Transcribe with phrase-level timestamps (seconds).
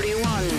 [0.00, 0.57] 41.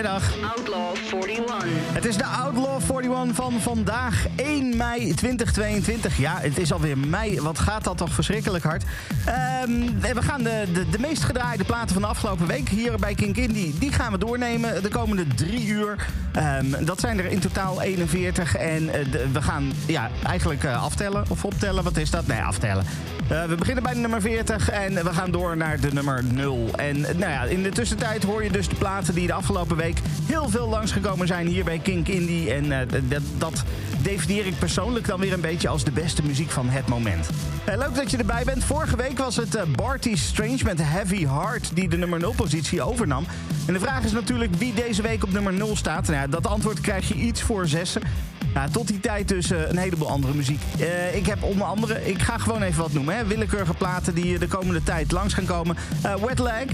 [0.00, 0.56] Goedemiddag.
[0.56, 1.68] Outlaw 41.
[1.92, 6.18] Het is de Outlaw 41 van vandaag, 1 mei 2022.
[6.18, 7.40] Ja, het is alweer mei.
[7.40, 8.84] Wat gaat dat toch verschrikkelijk hard.
[9.24, 9.70] Ehm,
[10.14, 13.36] we gaan de, de, de meest gedraaide platen van de afgelopen week hier bij Kink
[13.36, 13.78] Indie...
[13.78, 16.06] die gaan we doornemen de komende drie uur.
[16.32, 18.56] Ehm, dat zijn er in totaal 41.
[18.56, 21.84] En eh, de- we gaan ja, eigenlijk eh, aftellen of optellen.
[21.84, 22.26] Wat is dat?
[22.26, 22.84] Nee, aftellen.
[23.28, 26.70] Eh, we beginnen bij de nummer 40 en we gaan door naar de nummer 0.
[26.76, 29.89] En nou ja, in de tussentijd hoor je dus de platen die de afgelopen week
[30.26, 32.52] heel veel langsgekomen zijn hier bij Kink Indie.
[32.52, 33.64] En eh, dat, dat
[34.26, 37.28] ik persoonlijk dan weer een beetje als de beste muziek van het moment.
[37.64, 38.64] Eh, leuk dat je erbij bent.
[38.64, 42.82] Vorige week was het eh, Barty Strange met Heavy Heart die de nummer 0 positie
[42.82, 43.24] overnam.
[43.66, 46.08] En de vraag is natuurlijk wie deze week op nummer 0 staat.
[46.08, 48.02] Nou dat antwoord krijg je iets voor zessen.
[48.54, 50.60] Ja, tot die tijd dus een heleboel andere muziek.
[51.12, 53.16] Ik heb onder andere, ik ga gewoon even wat noemen.
[53.16, 53.24] Hè.
[53.26, 55.76] Willekeurige platen die de komende tijd langs gaan komen.
[56.02, 56.64] Eh, Wet Leg,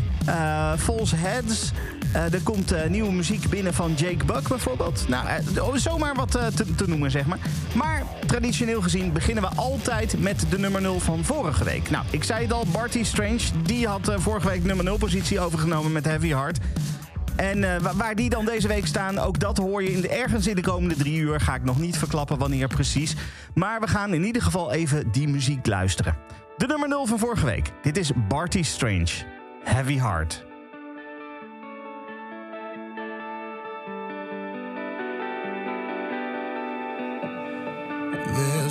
[0.79, 1.73] False Heads.
[2.17, 5.05] Eh, er komt eh, nieuwe muziek binnen van Jake Buck bijvoorbeeld.
[5.09, 7.39] Nou, eh, oh, zomaar wat te, te noemen zeg maar.
[7.75, 11.91] Maar traditioneel gezien beginnen we altijd met de nummer 0 van vorige week.
[11.91, 13.39] Nou, ik zei het al, Barty Strange.
[13.63, 16.59] Die had vorige week nummer 0 positie overgenomen met Heavy Heart.
[17.37, 20.47] En wa- waar die dan deze week staan, ook dat hoor je in de, ergens
[20.47, 21.41] in de komende drie uur.
[21.41, 23.15] Ga ik nog niet verklappen wanneer precies.
[23.55, 26.17] Maar we gaan in ieder geval even die muziek luisteren.
[26.57, 27.73] De nummer 0 van vorige week.
[27.83, 29.11] Dit is Barty Strange.
[29.65, 30.46] Heavy Heart.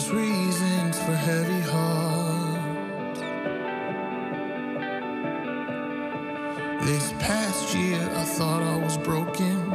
[0.05, 3.19] There's reasons for heavy hearts.
[6.85, 9.71] This past year, I thought I was broken.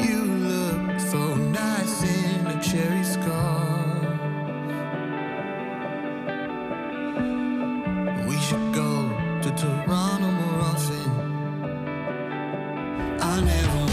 [0.00, 4.08] You look so nice in a cherry scarf.
[8.26, 9.10] We should go
[9.42, 11.10] to Toronto more often.
[13.20, 13.89] I never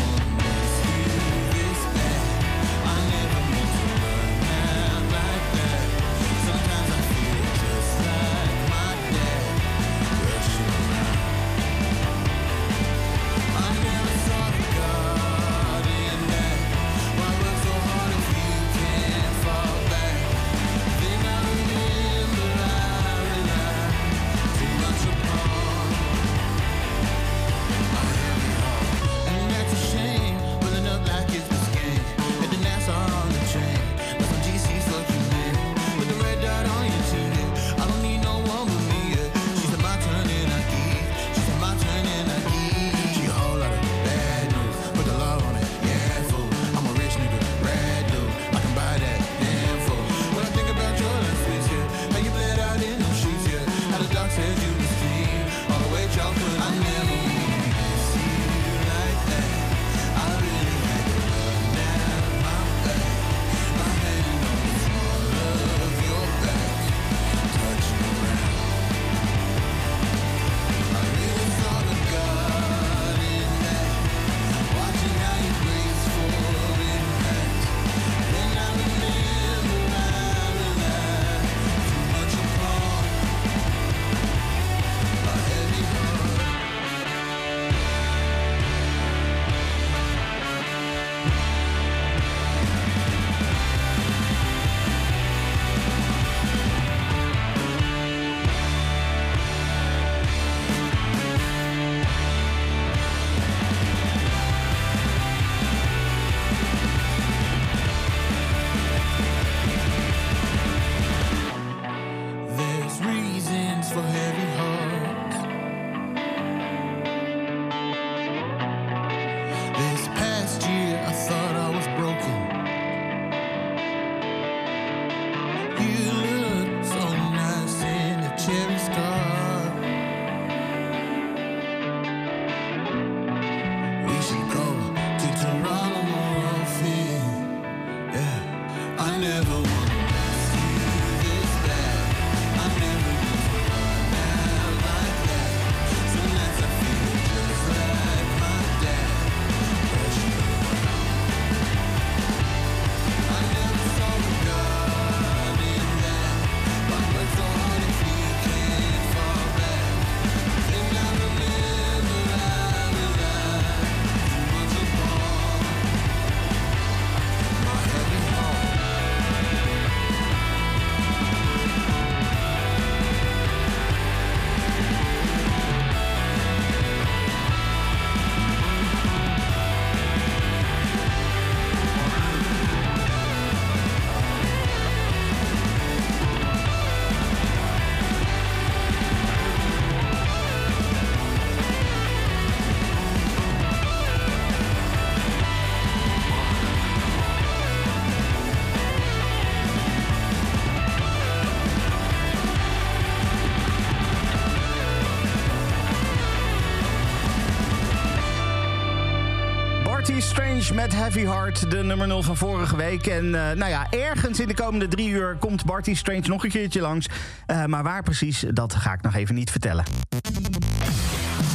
[210.77, 213.07] met Heavy Heart, de nummer 0 van vorige week.
[213.07, 216.49] En eh, nou ja, ergens in de komende drie uur komt Barty Strange nog een
[216.49, 217.07] keertje langs.
[217.45, 219.83] Eh, maar waar precies, dat ga ik nog even niet vertellen.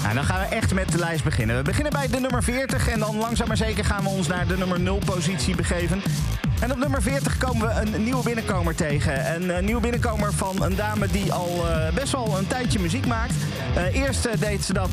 [0.02, 1.56] Nou, dan gaan we echt met de lijst beginnen.
[1.56, 4.46] We beginnen bij de nummer 40 en dan langzaam maar zeker gaan we ons naar
[4.46, 6.02] de nummer 0 positie begeven.
[6.62, 9.34] En op nummer 40 komen we een nieuwe binnenkomer tegen.
[9.34, 13.06] Een, eh, nieuwe binnenkomer van een dame die al eh, best wel een tijdje muziek
[13.06, 13.34] maakt.
[13.74, 14.90] Eh, eerst deed ze dat...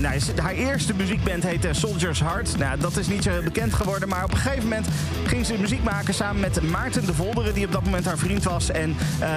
[0.00, 2.58] nou, haar eerste muziekband heette Soldier's Heart.
[2.58, 4.08] Nou, dat is niet zo bekend geworden.
[4.08, 4.86] Maar op een gegeven moment
[5.26, 7.54] ging ze muziek maken samen met Maarten de Volderen...
[7.54, 8.70] die op dat moment haar vriend was.
[8.70, 8.96] En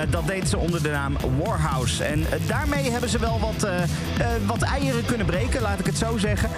[0.10, 2.04] dat deed ze onder de naam Warhouse.
[2.04, 3.68] En daarmee hebben ze wel wat,
[4.46, 6.50] wat eieren kunnen breken, laat ik het zo zeggen.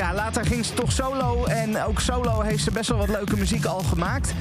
[0.00, 1.44] Ja, later ging ze toch solo.
[1.44, 4.34] En ook solo heeft ze best wel wat leuke muziek al gemaakt.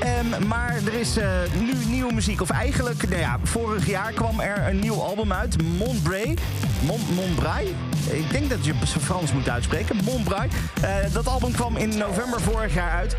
[0.00, 1.28] Ehm, maar er is eh,
[1.60, 2.40] nu nieuwe muziek.
[2.40, 5.62] Of eigenlijk, nou ja, vorig jaar kwam er een nieuw album uit.
[5.62, 6.36] Montbray.
[6.86, 7.74] Mon Montbray?
[8.10, 9.96] Ik denk dat je Frans moet uitspreken.
[10.04, 10.48] Montbray.
[10.80, 13.16] Eh, dat album kwam in november vorig jaar uit.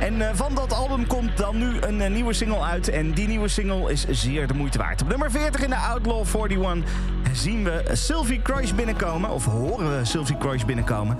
[0.00, 2.88] En eh, van dat album komt dan nu een nieuwe single uit.
[2.88, 5.02] En die nieuwe single is zeer de moeite waard.
[5.02, 6.84] Op nummer 40 in de Outlaw 41
[7.32, 9.30] zien we Sylvie Croix binnenkomen.
[9.30, 11.16] Of horen we Sylvie Croix binnenkomen.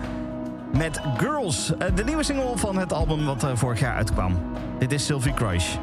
[0.76, 4.38] Met Girls, eh, de nieuwe single van het album wat eh, vorig jaar uitkwam.
[4.78, 5.78] Dit is Sylvie Croix.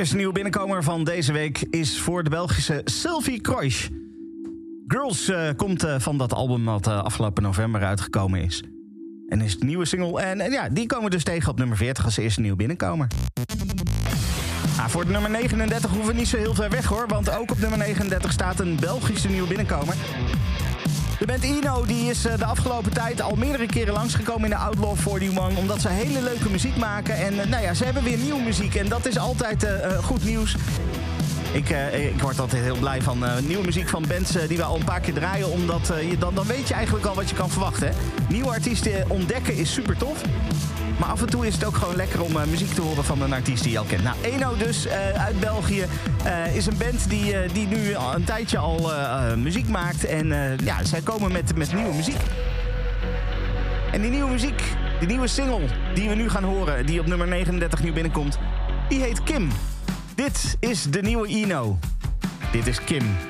[0.00, 3.88] Eerste nieuwe binnenkomer van deze week is voor de Belgische Sylvie Croix.
[4.86, 8.62] Girls eh, komt eh, van dat album dat eh, afgelopen november uitgekomen is.
[9.28, 10.20] En is de nieuwe single.
[10.20, 13.06] En, ja, die komen dus tegen op nummer 40 als eerste nieuwe binnenkomer.
[14.78, 17.08] Ah, voor de nummer 39 hoeven we niet zo heel ver weg hoor.
[17.08, 19.94] Want ook op nummer 39 staat een Belgische nieuwe binnenkomer.
[21.30, 24.96] Band Ino die is eh, de afgelopen tijd al meerdere keren langsgekomen in de Outlaw
[25.06, 25.58] 41.
[25.58, 27.16] Omdat ze hele leuke muziek maken.
[27.16, 28.74] En eh, nou ja, ze hebben weer nieuwe muziek.
[28.74, 30.56] En dat is altijd eh, goed nieuws.
[31.52, 34.84] Ik, ik word altijd heel blij van nieuwe muziek van bands die we al een
[34.84, 35.50] paar keer draaien.
[35.50, 37.94] Omdat je, dan, dan weet je eigenlijk al wat je kan verwachten.
[38.28, 40.22] Nieuwe artiesten ontdekken is super tof.
[41.00, 43.22] Maar af en toe is het ook gewoon lekker om eh, muziek te horen van
[43.22, 44.02] een artiest die je al kent.
[44.02, 45.86] Nou, Eno dus eh, uit België
[46.24, 48.90] eh, is een band die, die nu al een tijdje al
[49.36, 50.04] muziek maakt.
[50.04, 52.20] En ja, zij komen met, met nieuwe muziek.
[53.92, 54.62] En die nieuwe muziek,
[54.98, 55.64] die nieuwe single
[55.94, 58.38] die we nu gaan horen, die op nummer 39 nu binnenkomt,
[58.88, 59.48] die heet Kim.
[60.14, 61.78] Dit is de nieuwe Eno.
[62.52, 63.29] Dit is Kim.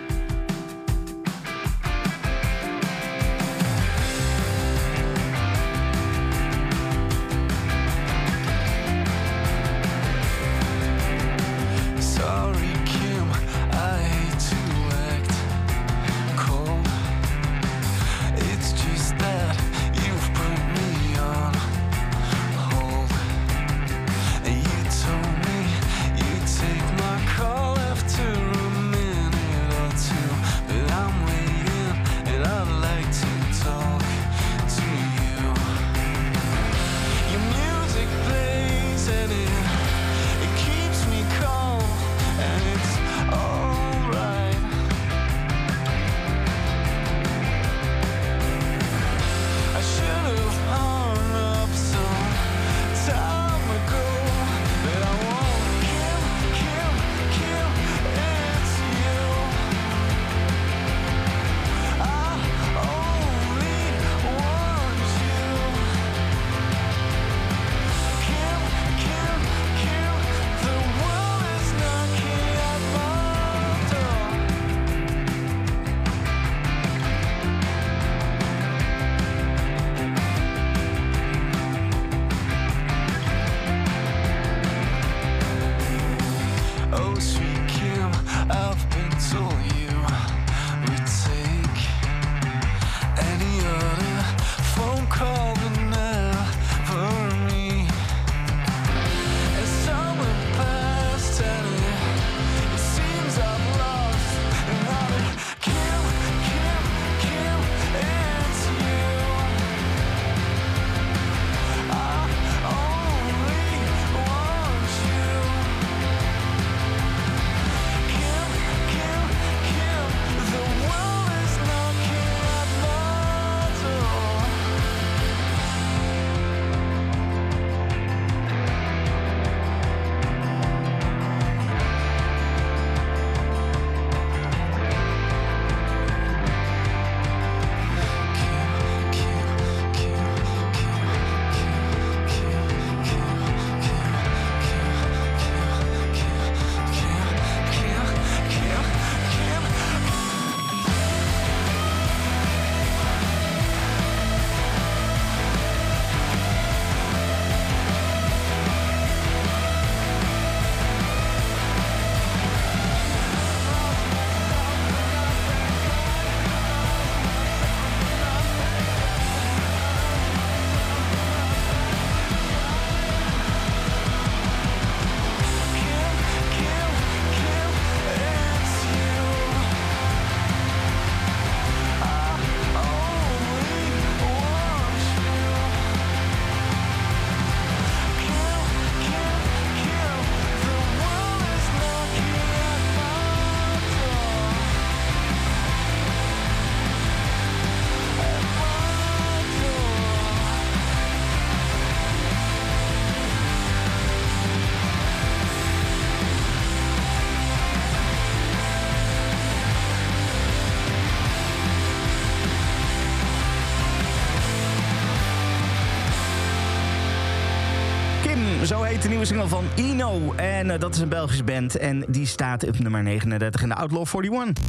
[219.03, 220.33] De nieuwe single van Eno.
[220.37, 221.77] En eh, dat is een Belgische band.
[221.77, 224.65] En die staat op nummer 39 in de Outlaw 41.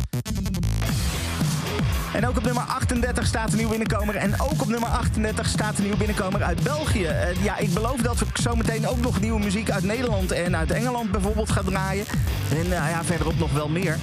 [2.14, 4.16] En ook op nummer 38 staat een nieuwe binnenkomer.
[4.16, 7.06] En ook op nummer 38 staat een nieuwe binnenkomer uit België.
[7.06, 10.72] Eh, ja, ik beloof dat we zometeen ook nog nieuwe muziek uit Nederland en uit
[10.72, 12.06] Engeland bijvoorbeeld gaan draaien.
[12.50, 13.98] En eh, ja, verderop nog wel meer.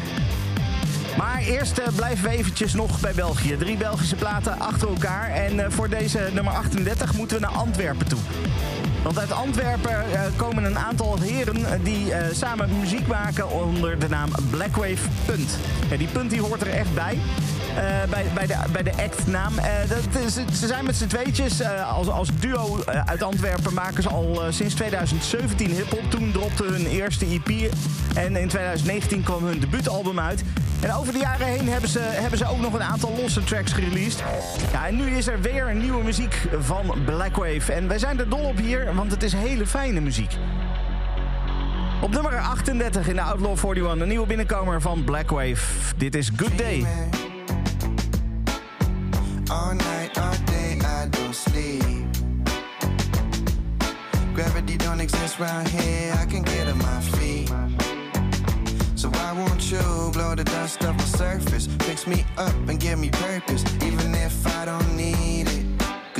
[1.16, 3.56] Maar eerst blijven we eventjes nog bij België.
[3.56, 5.30] Drie Belgische platen achter elkaar.
[5.30, 8.18] En voor deze nummer 38 moeten we naar Antwerpen toe.
[9.08, 13.98] Want uit Antwerpen eh, komen een aantal heren eh, die eh, samen muziek maken onder
[13.98, 15.58] de naam Blackwave Punt.
[15.98, 17.18] Die punt die hoort er echt bij.
[18.10, 19.52] bij, bij, de, bij de actnaam.
[19.88, 21.62] Dat is, ze zijn met z'n tweetjes.
[21.84, 26.10] als, als duo uit Antwerpen maken ze al sinds 2017 hip-hop.
[26.10, 27.72] Toen dropte hun eerste EP.
[28.14, 30.42] En in 2019 kwam hun debuutalbum uit.
[30.80, 33.72] En over de jaren heen hebben ze, hebben ze ook nog een aantal losse tracks
[33.72, 34.22] gereleased.
[34.72, 37.72] Ja, en nu is er weer nieuwe muziek van Blackwave.
[37.72, 40.36] En wij zijn er dol op hier, want het is hele fijne muziek.
[42.02, 45.94] Op nummer 38 in de Outlaw 41, een nieuwe binnenkomer van Blackwave.
[45.96, 47.07] Dit is Good Day.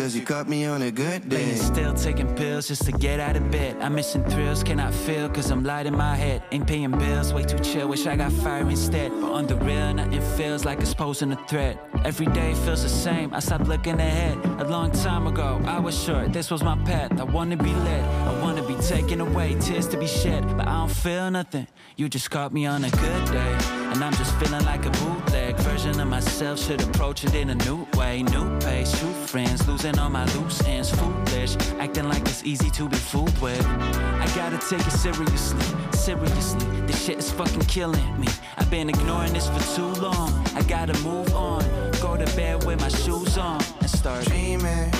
[0.09, 1.37] Cause you caught me on a good day.
[1.37, 3.77] Lately still taking pills just to get out of bed.
[3.83, 6.43] I'm missing thrills, cannot feel cause I'm light in my head.
[6.51, 9.11] Ain't paying bills, way too chill, wish I got fire instead.
[9.11, 11.79] But on the real, nothing feels like it's posing a threat.
[12.07, 14.39] Every day feels the same, I stopped looking ahead.
[14.63, 17.21] A long time ago, I was sure this was my path.
[17.21, 20.45] I wanna be led, I wanna taken away, tears to be shed.
[20.57, 21.67] But I don't feel nothing,
[21.97, 23.57] you just caught me on a good day.
[23.93, 26.59] And I'm just feeling like a bootleg version of myself.
[26.59, 30.63] Should approach it in a new way, new pace, true friends, losing all my loose
[30.67, 33.65] ends, foolish, acting like it's easy to be fooled with.
[33.67, 36.67] I gotta take it seriously, seriously.
[36.87, 38.29] This shit is fucking killing me.
[38.57, 40.31] I've been ignoring this for too long.
[40.55, 41.63] I gotta move on,
[42.01, 44.93] go to bed with my shoes on, and start dreaming.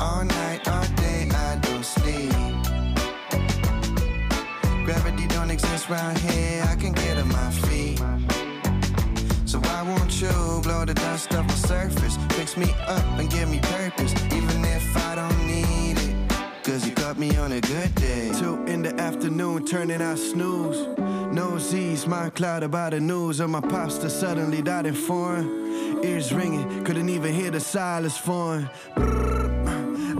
[0.00, 0.84] All night, all
[5.58, 7.98] Exist round here, I can get on my feet.
[9.44, 12.16] So why won't you blow the dust off my surface?
[12.36, 16.14] Fix me up and give me purpose, even if I don't need it.
[16.62, 18.30] Cause you caught me on a good day.
[18.38, 20.96] Two in the afternoon, turning out snooze.
[21.32, 26.04] No Z's, my cloud about the news of my pops that suddenly died in foreign.
[26.04, 28.70] Ears ringing, couldn't even hear the silence form.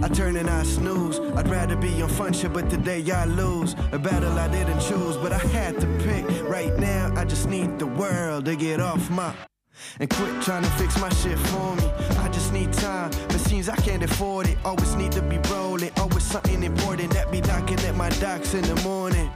[0.01, 1.19] I turn and I snooze.
[1.19, 3.75] I'd rather be on fun shit, but today I lose.
[3.91, 6.25] A battle I didn't choose, but I had to pick.
[6.43, 9.33] Right now, I just need the world to get off my.
[9.99, 11.85] And quit trying to fix my shit for me.
[12.19, 14.57] I just need time, but seems I can't afford it.
[14.65, 18.63] Always need to be rolling, always something important that be knocking at my docks in
[18.63, 19.29] the morning.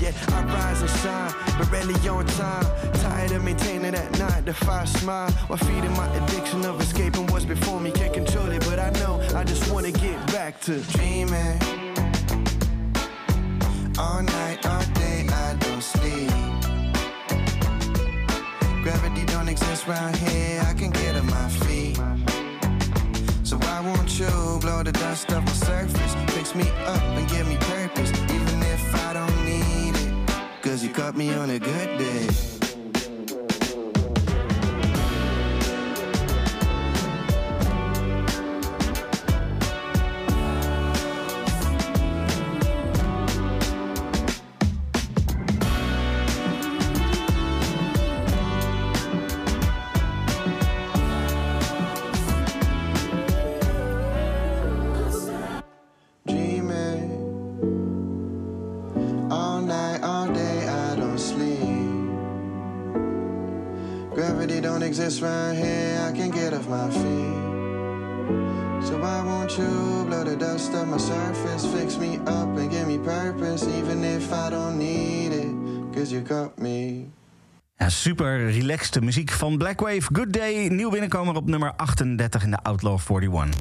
[0.00, 2.66] Yet I rise and shine, but rarely on time.
[2.94, 7.44] Tired of maintaining that nine to five smile while feeding my addiction of escaping what's
[7.44, 7.90] before me.
[7.90, 11.58] Can't control it, but I know I just wanna get back to dreaming.
[13.98, 16.30] All night, all day, I don't sleep.
[18.82, 21.96] Gravity don't exist round here, I can get on my feet.
[23.42, 26.14] So why won't you blow the dust off my surface?
[26.34, 27.85] Fix me up and give me purpose,
[30.76, 32.55] Cause you caught me on a good day.
[70.38, 71.66] Dust my surface?
[71.78, 76.10] Fix me up and give me purpose, even if I don't need it.
[76.10, 77.06] You got me.
[77.76, 80.08] Ja, super relaxte muziek van Blackwave.
[80.12, 83.54] Good Day, nieuw binnenkomer op nummer 38 in de Outlaw 41.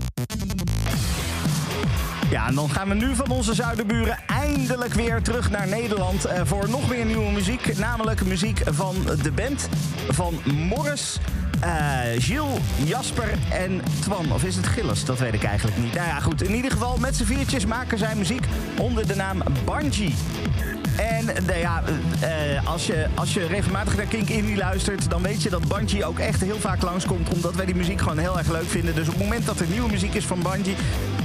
[2.29, 6.25] Ja, en dan gaan we nu van onze zuiderburen eindelijk weer terug naar Nederland...
[6.25, 7.77] eh, voor nog meer nieuwe muziek.
[7.77, 9.69] Namelijk muziek van de band
[10.07, 11.19] van Morris,
[11.65, 14.31] eh, Gilles, Jasper en Twan.
[14.31, 15.05] Of is het Gilles?
[15.05, 15.93] Dat weet ik eigenlijk niet.
[15.93, 16.43] Nou ja, goed.
[16.43, 18.45] In ieder geval, met z'n viertjes maken zij muziek
[18.79, 20.15] onder de naam Bungie.
[20.97, 21.83] En nou ja,
[22.19, 25.09] eh, als, je, als je regelmatig naar Kink Indie luistert...
[25.09, 27.29] dan weet je dat Bungie ook echt heel vaak langskomt...
[27.29, 28.95] omdat wij die muziek gewoon heel erg leuk vinden.
[28.95, 30.75] Dus op het moment dat er nieuwe muziek is van Bungie...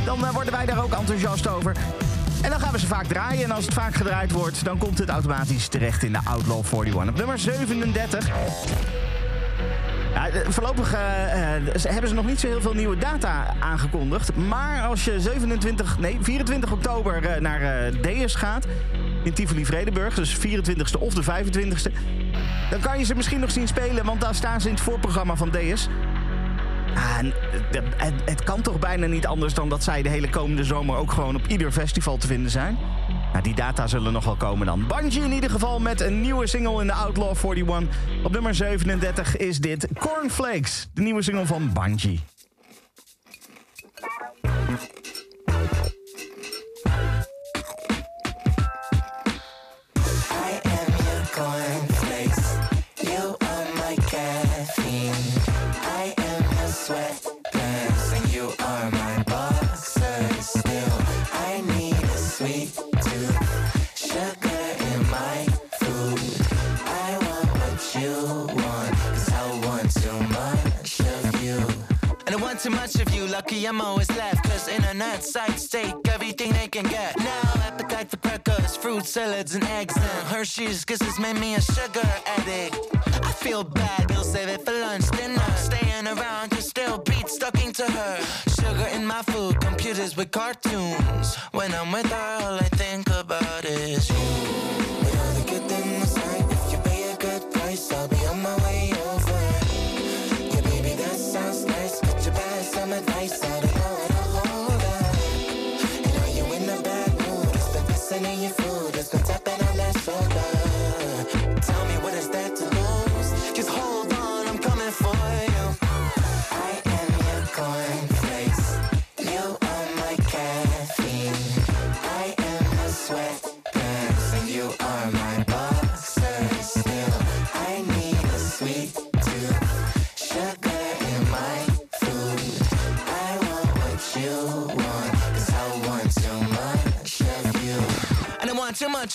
[0.04, 1.76] dan worden wij daar ook enthousiast over.
[2.42, 3.44] En dan gaan we ze vaak draaien.
[3.44, 7.08] En als het vaak gedraaid wordt, dan komt het automatisch terecht in de Outlaw 41.
[7.08, 9.09] Op nummer 37...
[10.14, 14.36] Ja, eh, voorlopig eh, eh, hebben ze nog niet zo heel veel nieuwe data aangekondigd.
[14.36, 18.66] Maar als je 27, nee, 24 oktober naar eh Deus gaat...
[19.24, 21.92] in Tivoli-Vredenburg, dus 24ste of de 25ste...
[22.70, 25.36] dan kan je ze misschien nog zien spelen, want daar staan ze in het voorprogramma
[25.36, 25.88] van Deus.
[28.24, 30.96] Het kan toch bijna niet anders dan dat zij de hele komende zomer...
[30.96, 32.78] ook gewoon op ieder festival te vinden zijn?
[33.32, 34.86] Nou, die data zullen nog wel komen dan.
[34.86, 37.98] Bungie in ieder geval met een nieuwe single in de Outlaw 41.
[38.24, 42.20] Op nummer 37 is dit Cornflakes, de nieuwe single van Bungie.
[72.62, 74.44] Too much of you, lucky I'm always left.
[74.44, 77.16] Cause internet sites take everything they can get.
[77.18, 79.96] Now, appetite for crackers, fruit salads, and eggs.
[79.96, 82.78] And Hershey's kisses made me a sugar addict.
[83.24, 85.50] I feel bad, we'll save it for lunch, dinner.
[85.56, 88.20] Staying around, just still beat talking to her.
[88.60, 91.36] Sugar in my food, computers with cartoons.
[91.52, 94.79] When I'm with her, all I think about is you.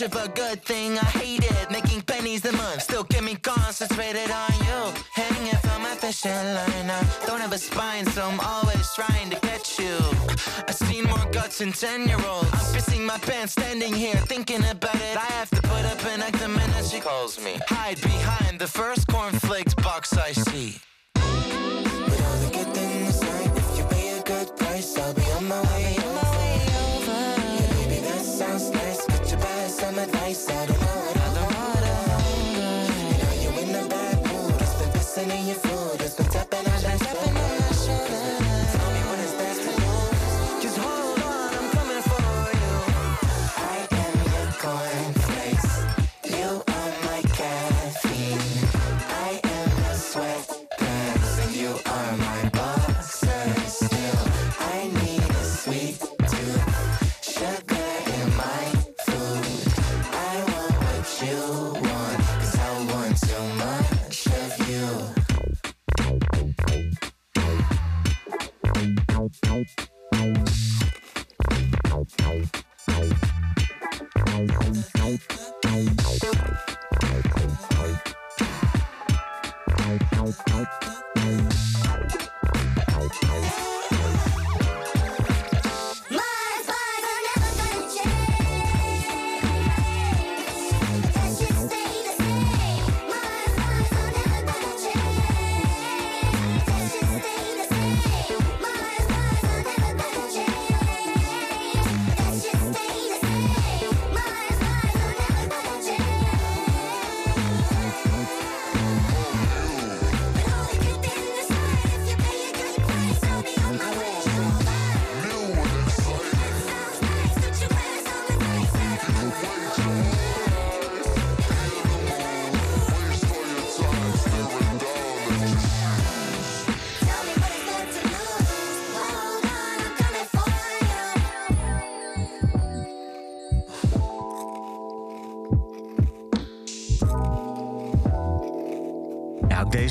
[0.06, 0.98] Of a good thing.
[0.98, 1.72] I hate it.
[1.72, 4.80] Making pennies a month still get me concentrated on you.
[5.14, 6.90] Hanging from my fishing line.
[6.90, 9.96] I don't have a spine, so I'm always trying to get you.
[10.68, 12.50] I've seen more guts than 10 year olds.
[12.54, 15.18] I'm pissing my pants standing here thinking about it.
[15.18, 17.58] I have to put up an act the minute she calls me.
[17.68, 20.78] Hide behind the first cornflakes box I see.
[21.16, 23.22] With all the good things?
[23.24, 26.05] If you pay a good price, I'll be on my way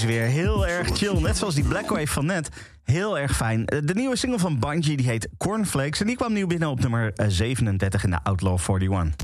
[0.06, 1.20] Weer heel erg chill.
[1.20, 2.48] Net zoals die Blackwave van net.
[2.84, 3.66] Heel erg fijn.
[3.66, 6.00] Eh, De nieuwe single van Bungie die heet Cornflakes.
[6.00, 9.16] En die kwam nieuw binnen op nummer eh, 37 in de Outlaw 41.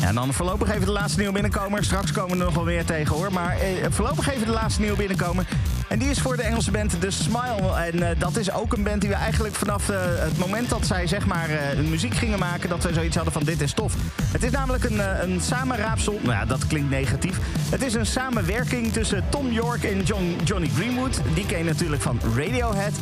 [0.00, 1.84] Ja, en dan voorlopig even de laatste nieuwe binnenkomer.
[1.84, 3.32] Straks komen we nog wel weer tegen hoor.
[3.32, 5.46] Maar eh, voorlopig even de laatste nieuwe binnenkomer.
[5.88, 7.74] En die is voor de Engelse band The Smile.
[7.92, 10.86] En eh, dat is ook een band die we eigenlijk vanaf eh, het moment dat
[10.86, 12.68] zij zeg maar eh, muziek gingen maken...
[12.68, 13.94] dat we zoiets hadden van dit is tof.
[14.32, 16.20] Het is namelijk een, een samenraapsel.
[16.22, 17.38] Nou ja, dat klinkt negatief.
[17.70, 21.20] Het is een samenwerking tussen Tom York en John, Johnny Greenwood.
[21.34, 22.92] Die ken je natuurlijk van Radiohead.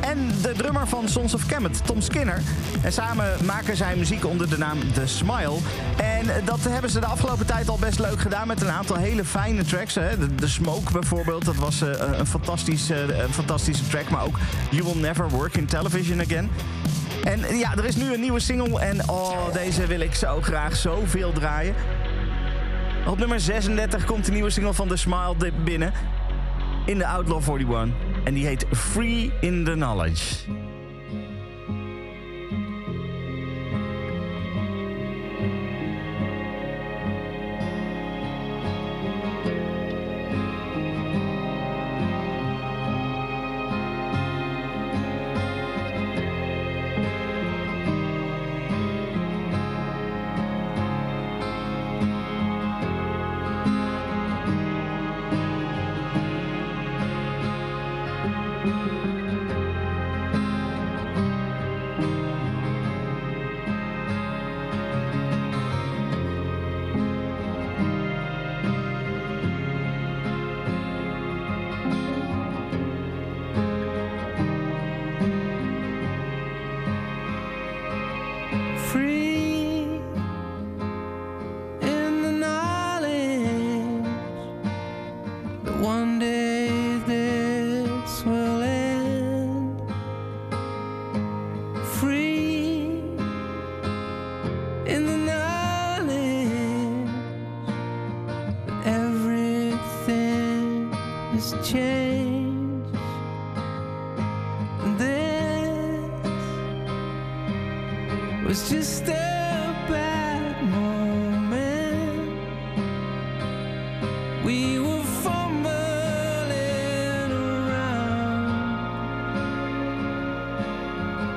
[0.00, 2.40] En de drummer van Sons of Kemet, Tom Skinner.
[2.82, 5.56] En samen maken zij muziek onder de naam The Smile.
[5.96, 9.24] En dat hebben ze de afgelopen tijd al best leuk gedaan met een aantal hele
[9.24, 9.94] fijne tracks.
[9.94, 10.34] Hè.
[10.34, 14.10] De, Smoke bijvoorbeeld, dat was eh, een, fantastische, eh, fantastische track.
[14.10, 14.38] Maar ook
[14.70, 16.50] You Will Never Work in Television Again.
[17.24, 20.76] En ja, er is nu een nieuwe single en oh, deze wil ik zo graag
[20.76, 21.74] zoveel draaien.
[23.06, 25.34] Op nummer 36 komt de nieuwe single van The Smile
[25.64, 25.92] binnen
[26.86, 28.07] in de Outlaw 41.
[28.28, 30.44] En die heet Free in the Knowledge.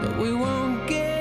[0.02, 1.12] but we won't get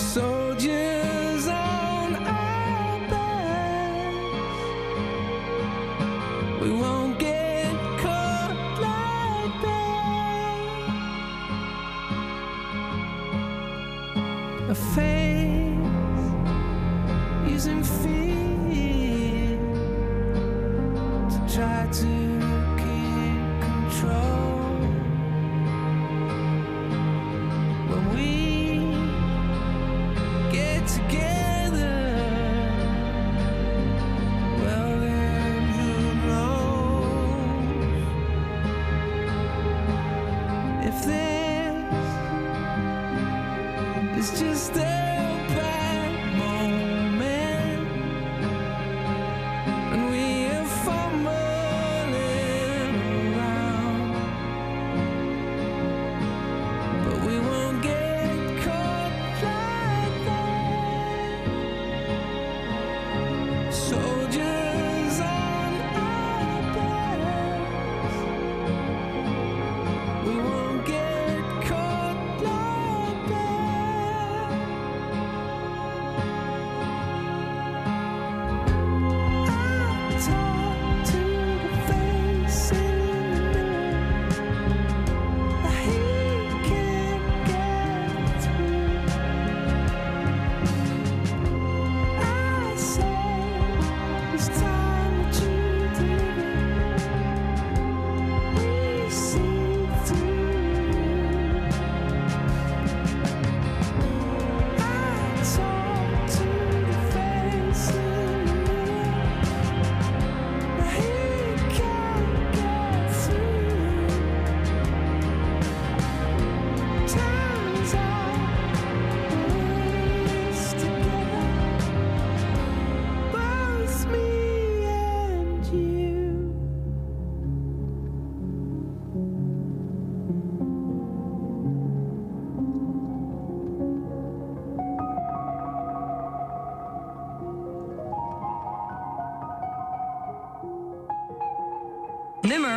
[0.00, 0.39] so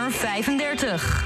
[0.03, 1.22] nummer 35.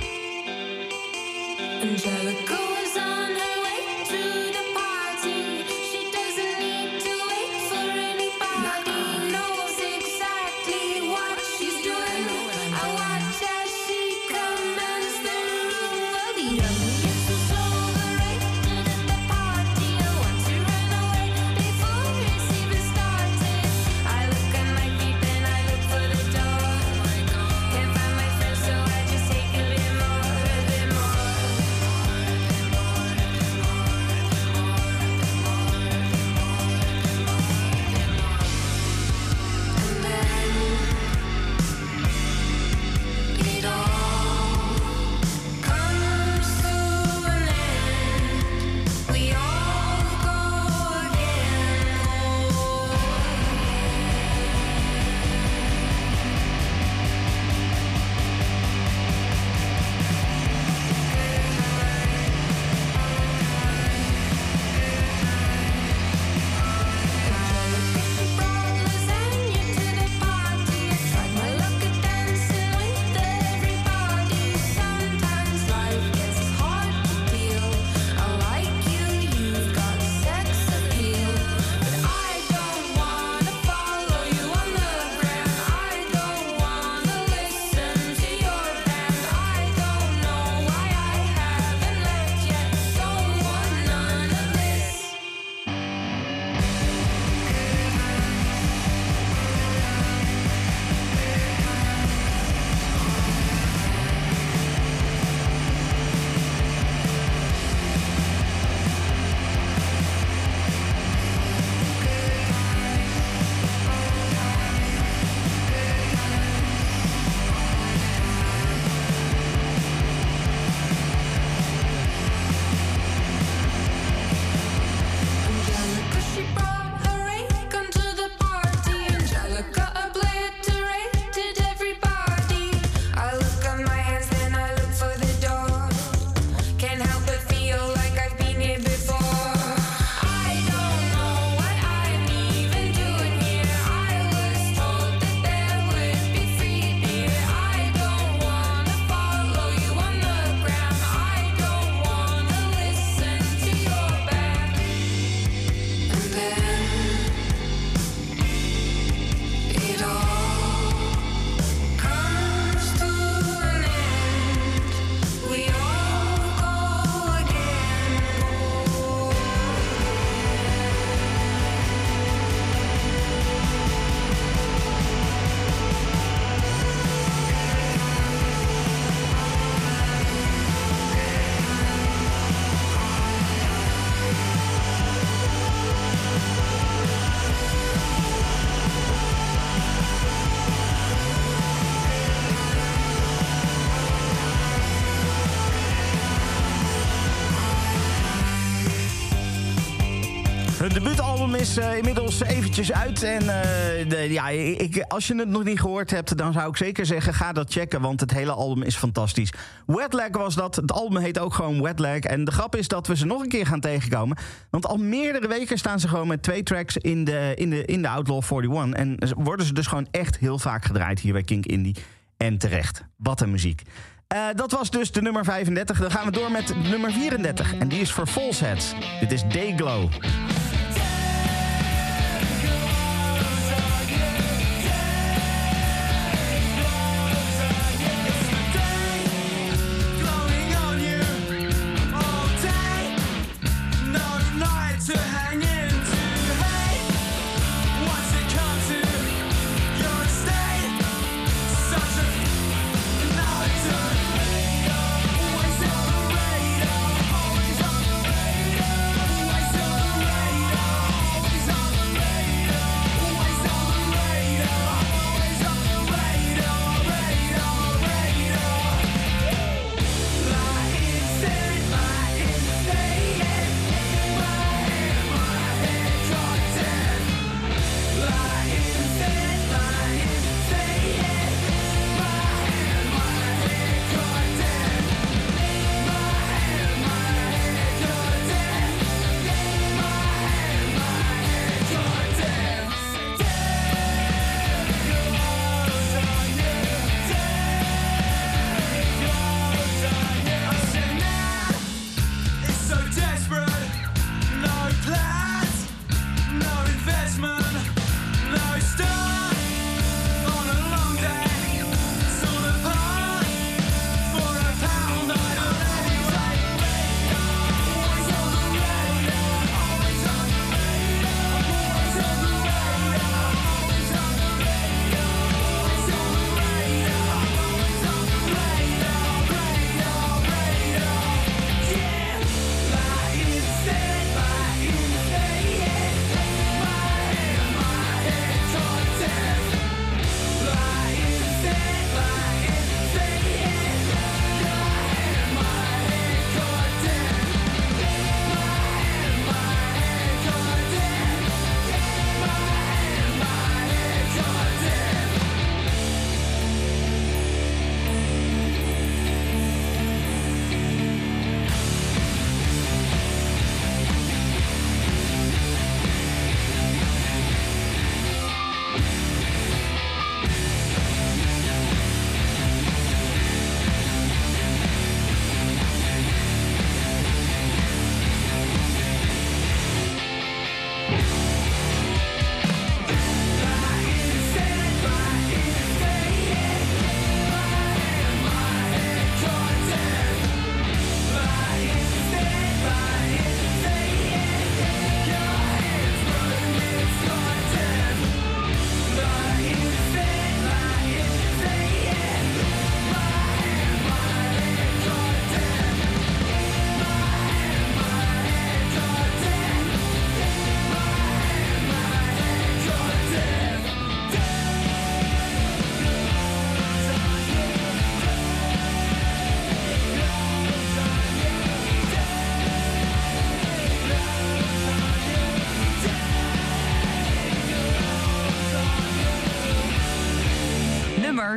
[201.78, 203.24] Eh, inmiddels eventjes uit.
[203.24, 206.78] En eh, de, ja, ik, als je het nog niet gehoord hebt, dan zou ik
[206.78, 208.02] zeker zeggen: ga dat checken.
[208.02, 209.54] Want het hele album is fantastisch.
[209.86, 210.76] Wetlag was dat.
[210.76, 212.20] Het album heet ook gewoon Wetlag.
[212.20, 214.38] En de grap is dat we ze nog een keer gaan tegenkomen.
[214.70, 218.02] Want al meerdere weken staan ze gewoon met twee tracks in de, in de, in
[218.02, 219.00] de Outlaw 41.
[219.00, 221.96] En worden ze dus gewoon echt heel vaak gedraaid hier bij Kink Indie.
[222.38, 223.04] En terecht.
[223.18, 223.82] Wat een muziek.
[224.28, 226.00] Eh, dat was dus de nummer 35.
[226.00, 227.76] Dan gaan we door met nummer 34.
[227.78, 228.94] En die is voor Falseheads.
[229.20, 230.10] Dit is Dayglow.
[230.10, 230.67] Blowing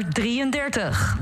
[0.01, 1.20] Nummer 33.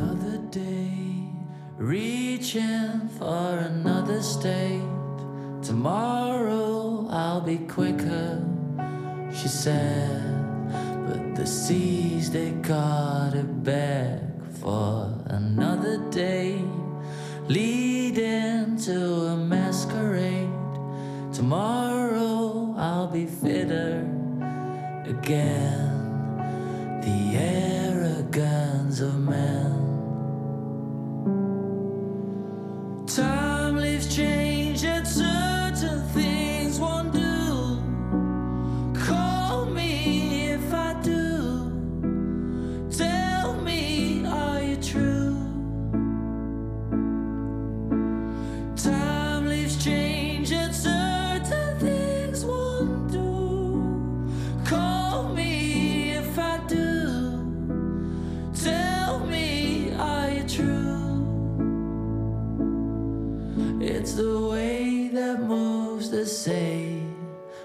[65.37, 67.15] moves the same,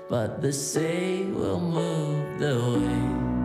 [0.09, 3.42] but the same will move the way.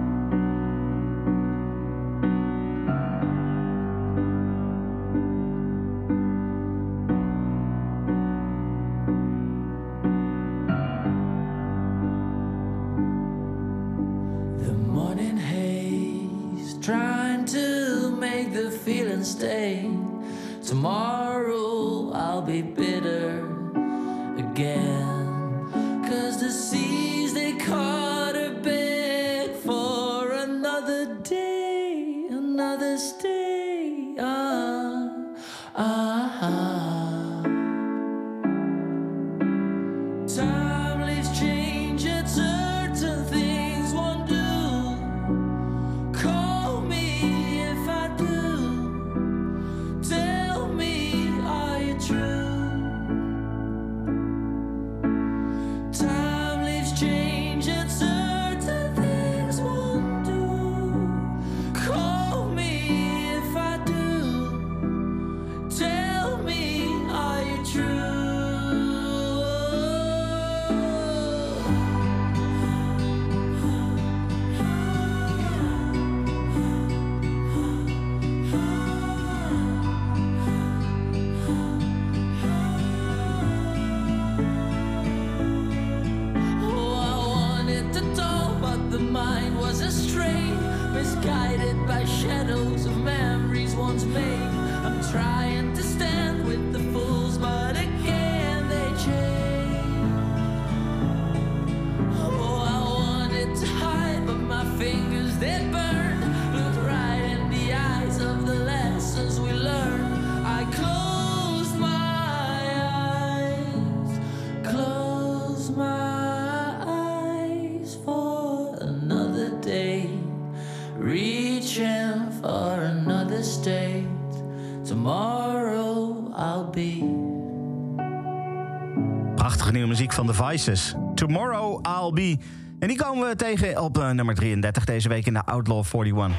[131.14, 132.36] Tomorrow I'll Be.
[132.78, 136.30] En die komen we tegen op eh, nummer 33 deze week in de Outlaw 41.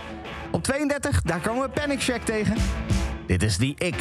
[0.51, 2.55] Op 32, daar komen we Panic Check tegen.
[3.25, 3.95] Dit is die ik.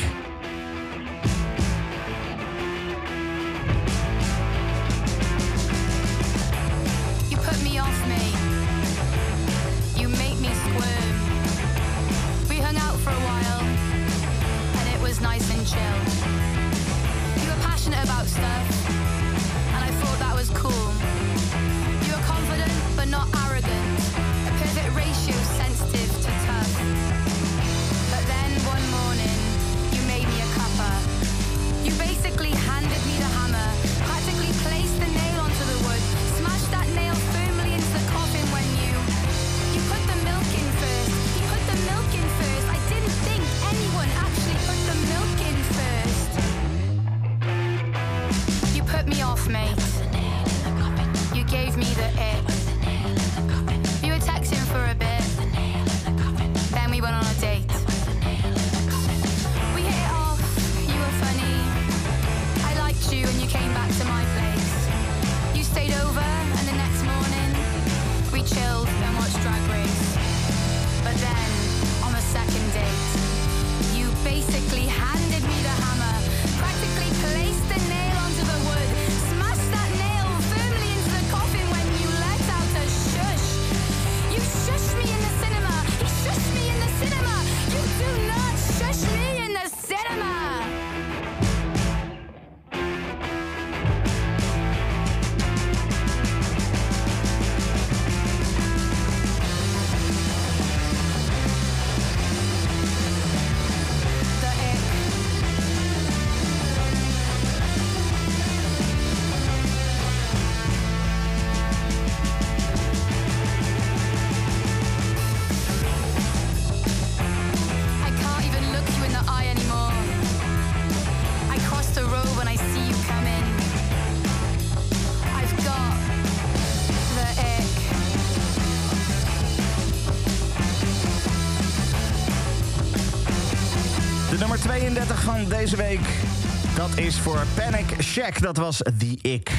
[136.99, 138.41] is voor Panic Shack.
[138.41, 139.51] Dat was The Ik.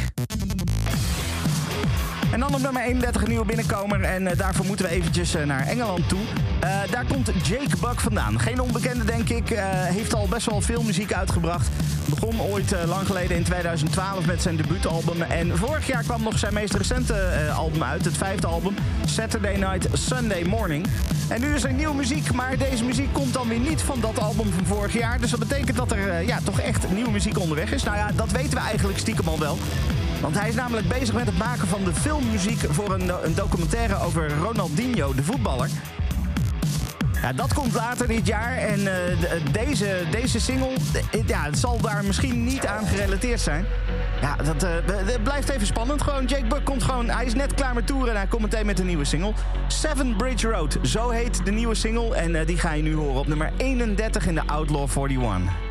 [2.32, 4.02] En dan op nummer 31 een nieuwe binnenkomer.
[4.04, 6.20] En eh, daarvoor moeten we eventjes eh, naar Engeland toe.
[6.60, 8.40] Eh, daar komt Jake Buck vandaan.
[8.40, 9.50] Geen onbekende, denk ik.
[9.84, 11.70] heeft al best wel veel muziek uitgebracht.
[12.06, 15.22] Begon ooit lang geleden in 2012 met zijn debuutalbum.
[15.22, 17.14] En vorig jaar kwam nog zijn meest recente
[17.56, 18.06] album uit.
[18.06, 18.76] Het vijfde album,
[19.06, 20.88] Saturday Night, Sunday Morning.
[21.30, 22.34] En nu is er nieuwe muziek.
[22.34, 25.20] Maar deze muziek komt dan weer niet van dat album van vorig jaar.
[25.20, 27.84] Dus dat betekent dat er eh, ja, toch echt nieuwe muziek onderweg is.
[27.84, 29.58] Nou ja, dat weten we eigenlijk stiekem al wel.
[30.22, 34.00] Want hij is namelijk bezig met het maken van de filmmuziek voor een, een documentaire
[34.00, 35.70] over Ronaldinho, de voetballer.
[37.36, 38.58] Dat komt later dit jaar.
[38.58, 40.74] En eh, de- deze, deze single,
[41.12, 43.66] eh, ja, zal daar misschien niet aan gerelateerd zijn.
[44.22, 44.72] Ja, dat eh,
[45.24, 46.02] blijft even spannend.
[46.02, 48.66] Gewoon, Jake Buck komt gewoon, hij is net klaar met toeren en hij komt meteen
[48.66, 49.34] met een nieuwe single.
[49.68, 52.16] Seven Bridge Road, zo heet de nieuwe single.
[52.16, 55.69] En eh, die ga je nu horen op nummer 31 in de Outlaw 41.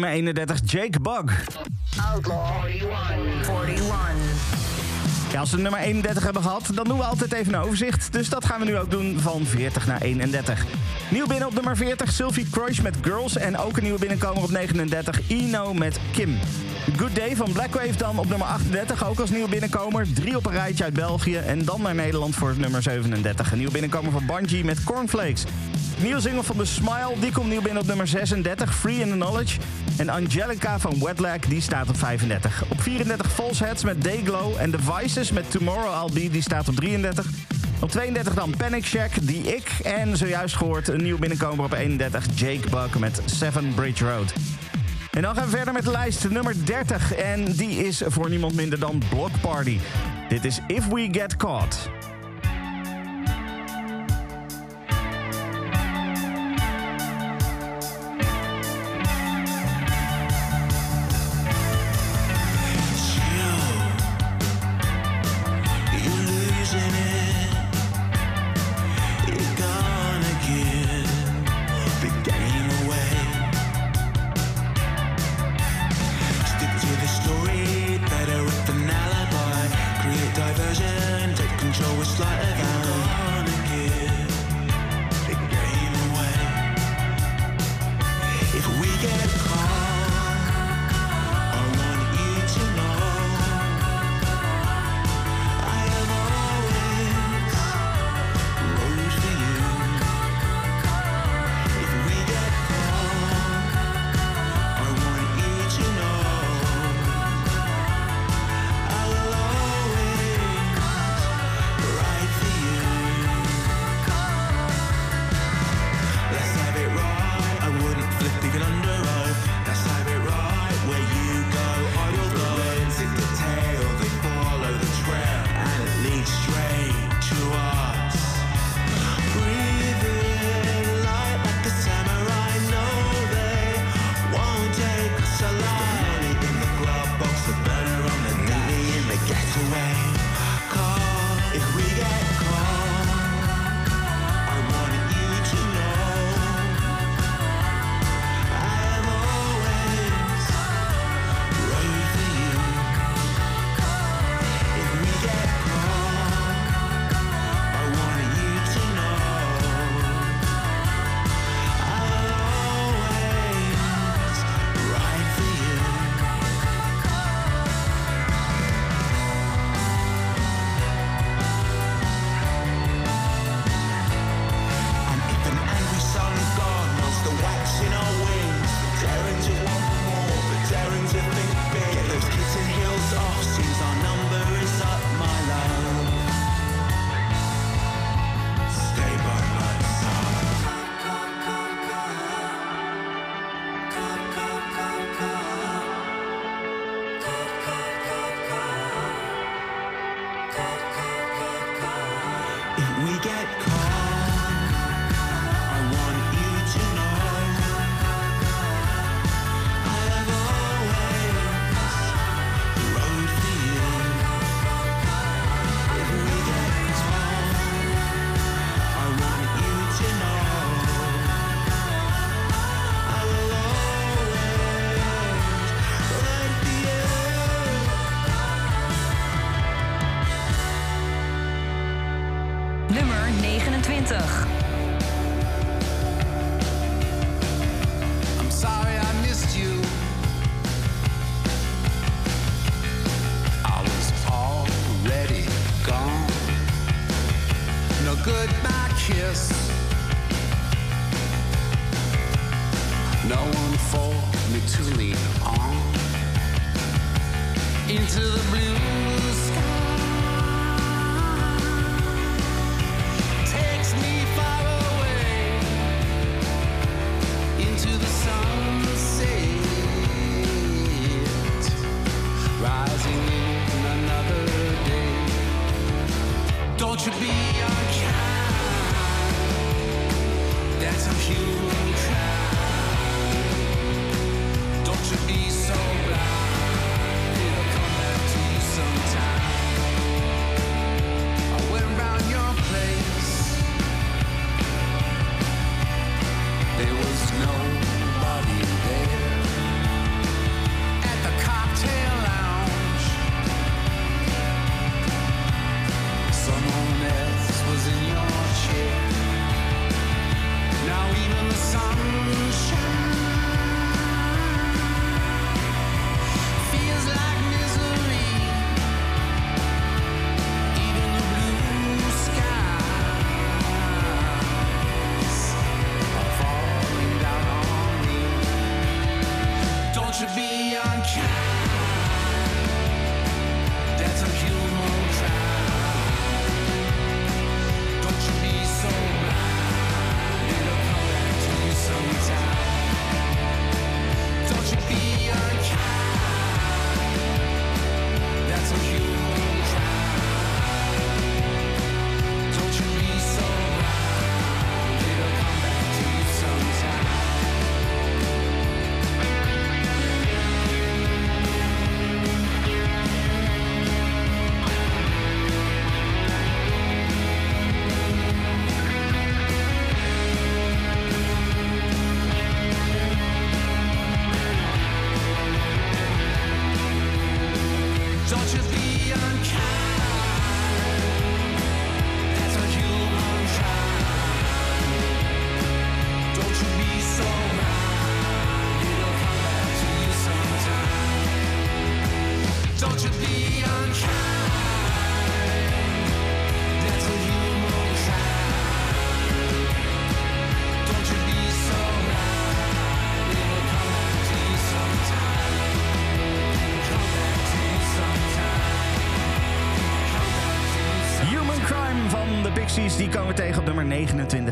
[0.00, 1.44] Nummer 31, Jake Bug.
[2.12, 3.48] Outlaw 41.
[3.66, 3.90] 41.
[5.32, 8.12] Ja, als we nummer 31 hebben gehad, dan doen we altijd even een overzicht.
[8.12, 10.64] Dus dat gaan we nu ook doen van 40 naar 31.
[11.10, 13.36] Nieuw binnen op nummer 40, Sylvie Croix met Girls.
[13.36, 16.38] En ook een nieuwe binnenkomer op 39, Eno met Kim.
[16.96, 20.12] Good Day van Blackwave dan op nummer 38, ook als nieuwe binnenkomer.
[20.12, 23.50] Drie op een rijtje uit België en dan naar Nederland voor nummer 37.
[23.50, 25.44] Een nieuwe binnenkomer van Bungie met Cornflakes.
[26.02, 29.14] Nieuwe single van The Smile, die komt nieuw binnen op nummer 36, Free in the
[29.14, 29.58] Knowledge.
[30.00, 32.64] En Angelica van Wetlag, die staat op 35.
[32.68, 36.74] Op 34 False Heads met Dayglow en The met Tomorrow I'll Be, die staat op
[36.74, 37.26] 33.
[37.80, 39.70] Op 32 dan Panic Shack, die ik.
[39.82, 44.32] En zojuist gehoord een nieuw binnenkomer op 31, Jake Buck met Seven Bridge Road.
[45.10, 47.14] En dan gaan we verder met de lijst nummer 30.
[47.14, 49.78] En die is voor niemand minder dan Block Party.
[50.28, 51.90] Dit is If We Get Caught.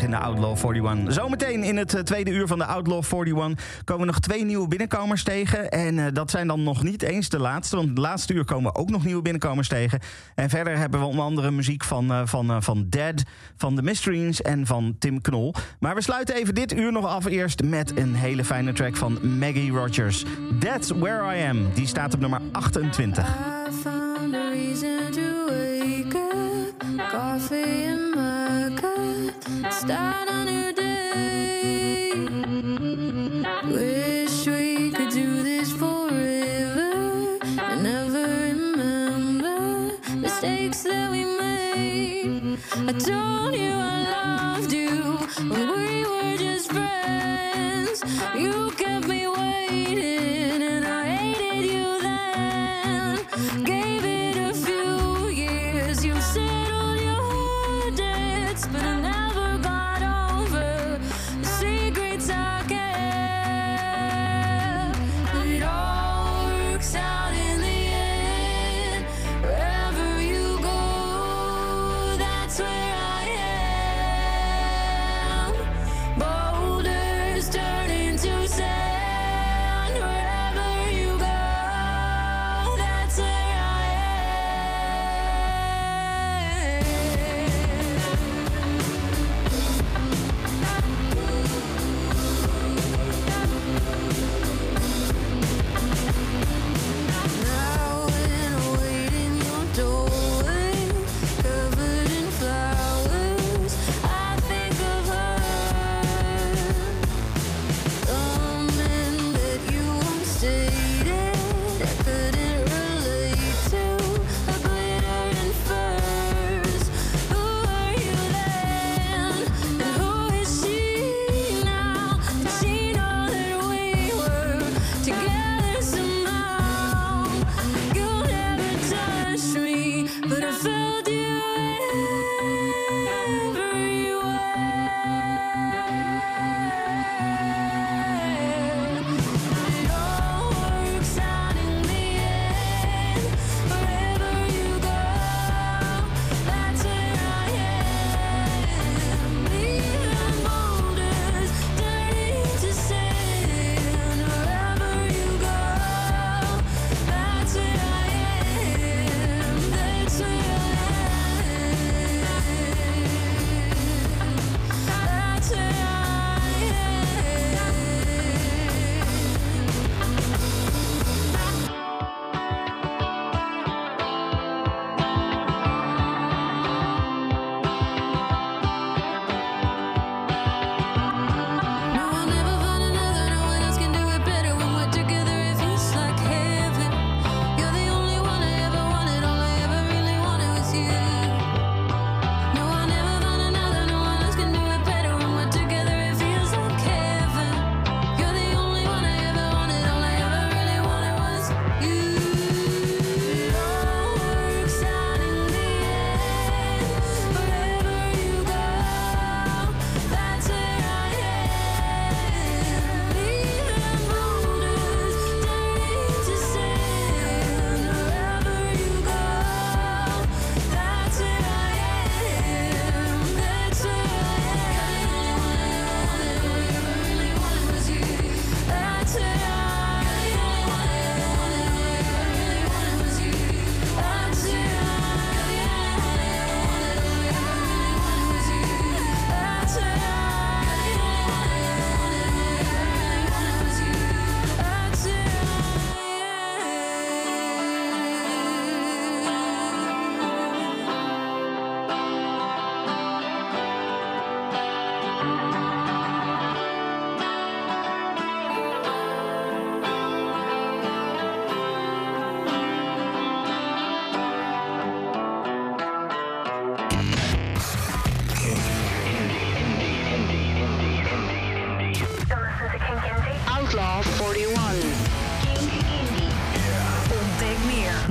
[0.08, 1.14] In de Outlaw 41.
[1.14, 5.22] Zometeen in het eh, tweede uur van de Outlaw 41 komen nog twee nieuwe binnenkomers
[5.22, 5.70] tegen.
[5.70, 8.74] En eh, dat zijn dan nog niet eens de laatste, want de laatste uur komen
[8.74, 10.00] ook nog nieuwe binnenkomers tegen.
[10.34, 13.22] En verder hebben we onder andere muziek van, eh, van, van Dead,
[13.56, 15.54] van The Mysteries en van Tim Knol.
[15.80, 19.38] Maar we sluiten even dit uur nog af eerst met een hele fijne track van
[19.38, 20.24] Maggie Rogers.
[20.58, 23.26] That's Where I Am, die staat op nummer 28.
[23.26, 25.97] I found a reason to wake up.
[26.78, 29.72] Coffee in my cup.
[29.72, 32.12] Start a new day.
[33.64, 37.38] Wish we could do this forever.
[37.58, 38.22] And never
[38.52, 42.58] remember mistakes that we made.
[42.86, 43.67] I told you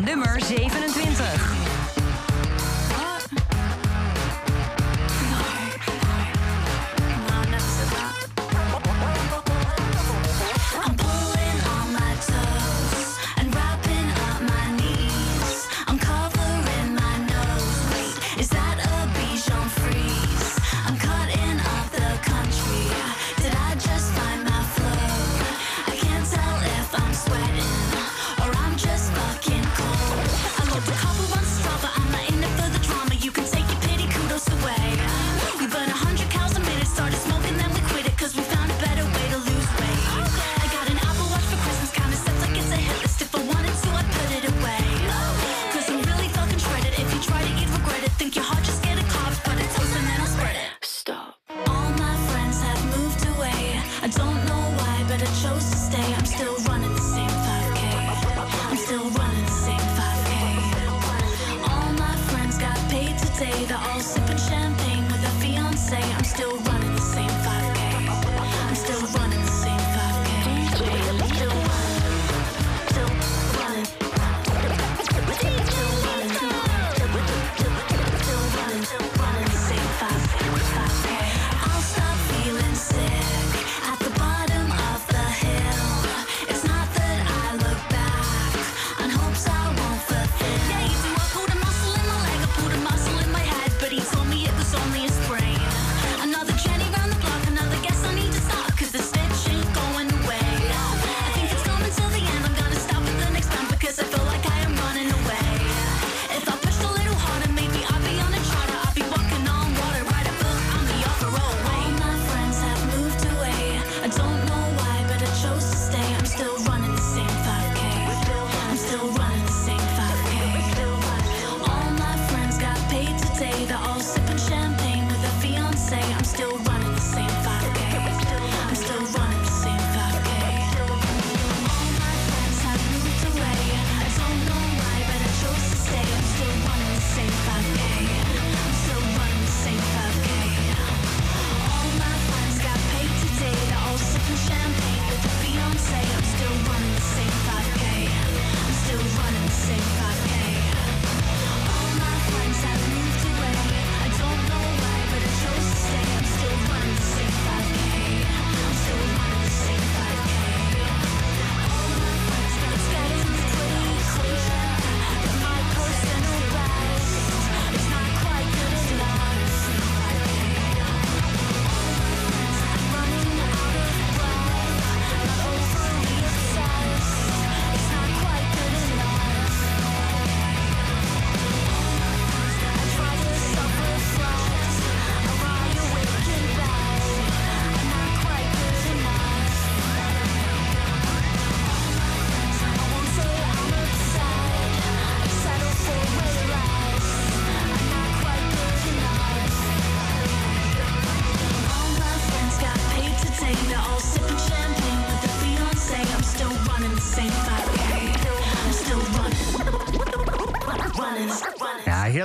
[0.08, 0.87] nummer 7.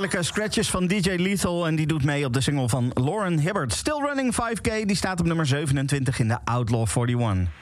[0.02, 1.66] heerlijke scratches van DJ Lethal.
[1.66, 3.72] En die doet mee op de single van Lauren Hibbert.
[3.72, 7.61] Still Running 5K, die staat op nummer 27 in de Outlaw 41.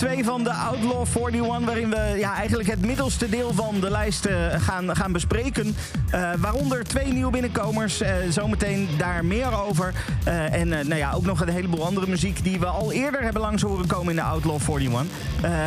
[0.00, 4.24] Twee van de Outlaw 41, waarin we ja, eigenlijk het middelste deel van de lijst
[4.24, 5.76] eh, gaan, gaan bespreken.
[6.10, 9.92] Eh, waaronder twee nieuwe binnenkomers, eh, zometeen daar meer over.
[10.24, 13.62] en nou ja, ook nog een heleboel andere muziek die we al eerder hebben langs
[13.62, 15.06] horen komen in de Outlaw 41.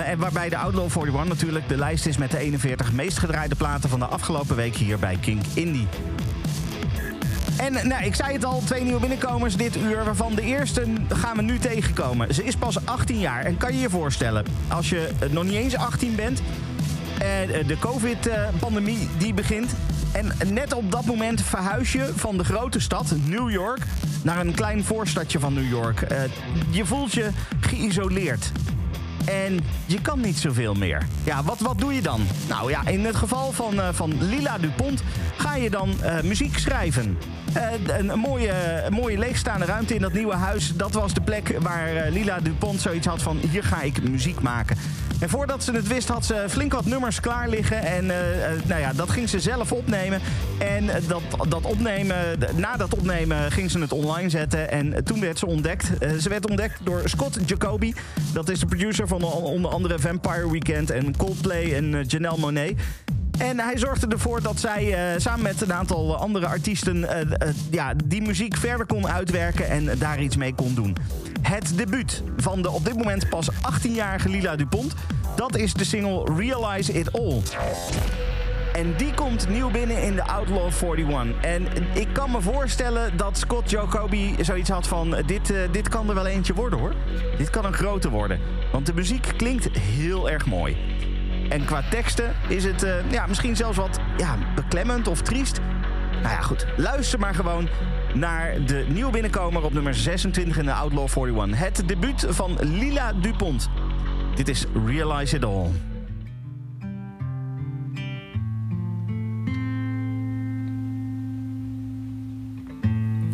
[0.06, 3.90] en waarbij de Outlaw 41 natuurlijk de lijst is met de 41 meest gedraaide platen
[3.90, 5.88] van de afgelopen week hier bij King Indie.
[7.64, 10.04] En nou, ik zei het al, twee nieuwe binnenkomers dit uur...
[10.06, 12.34] waarvan de eerste gaan we nu tegenkomen.
[12.34, 14.46] Ze is pas 18 jaar en kan je je voorstellen...
[14.68, 16.42] als je nog niet eens 18 bent...
[17.20, 19.72] Eh, en de covid-pandemie die begint...
[20.12, 23.82] en net op dat moment verhuis je van de grote stad, New York...
[24.24, 26.02] naar een klein voorstadje van New York.
[26.02, 26.18] Eh,
[26.70, 28.52] je voelt je geïsoleerd.
[29.26, 31.08] En je kan niet zoveel meer.
[31.24, 32.22] Ja, wat, wat doe je dan?
[32.48, 35.04] Nou ja, in het geval van, eh, van Lila Dupont
[35.54, 37.18] ga je dan eh, muziek schrijven.
[37.54, 38.54] Eh, een, mooie,
[38.90, 40.76] mooie leegstaande ruimte in dat nieuwe huis.
[40.76, 43.38] Dat was de plek waar eh, Lila Dupont zoiets had van...
[43.52, 44.78] hier ga ik muziek maken.
[45.20, 47.82] En voordat ze het wist had ze flink wat nummers klaar liggen.
[47.82, 48.06] En
[48.66, 50.22] nou ja, dat ging ze zelf opnemen.
[50.58, 52.18] En dat, dat opnemen,
[52.56, 54.72] na dat opnemen ging ze het online zetten.
[54.72, 55.92] En toen werd ze ontdekt.
[56.20, 57.94] Ze werd ontdekt door Scott Jacoby.
[58.34, 62.80] Dat is de producer van onder andere Vampire Weekend en Coldplay en Janelle Monet.
[63.44, 67.56] En hij zorgde ervoor dat zij eh, samen met een aantal andere artiesten eh, eh,
[67.72, 70.96] ja, die muziek verder kon uitwerken en daar iets mee kon doen.
[71.42, 74.94] Het debuut van de op dit moment pas 18-jarige Lila Dupont,
[75.36, 77.42] dat is de single Realize It All.
[78.74, 81.42] En die komt nieuw binnen in de Outlaw 41.
[81.42, 85.16] En ik kan me voorstellen dat Scott Jacoby zoiets had van...
[85.26, 86.94] Dit, dit kan er wel eentje worden hoor.
[87.38, 88.40] Dit kan een grote worden.
[88.72, 90.93] Want de muziek klinkt heel erg mooi.
[91.54, 95.60] En qua teksten is het eh, ja, misschien zelfs wat ja, beklemmend of triest.
[96.12, 96.66] Nou ja, goed.
[96.78, 97.70] Luister maar gewoon
[98.14, 101.60] naar de nieuwe binnenkomer op nummer 26 in de Outlaw 41.
[101.60, 103.70] Het debuut van Lila Dupont.
[104.36, 105.70] Dit is Realize It All.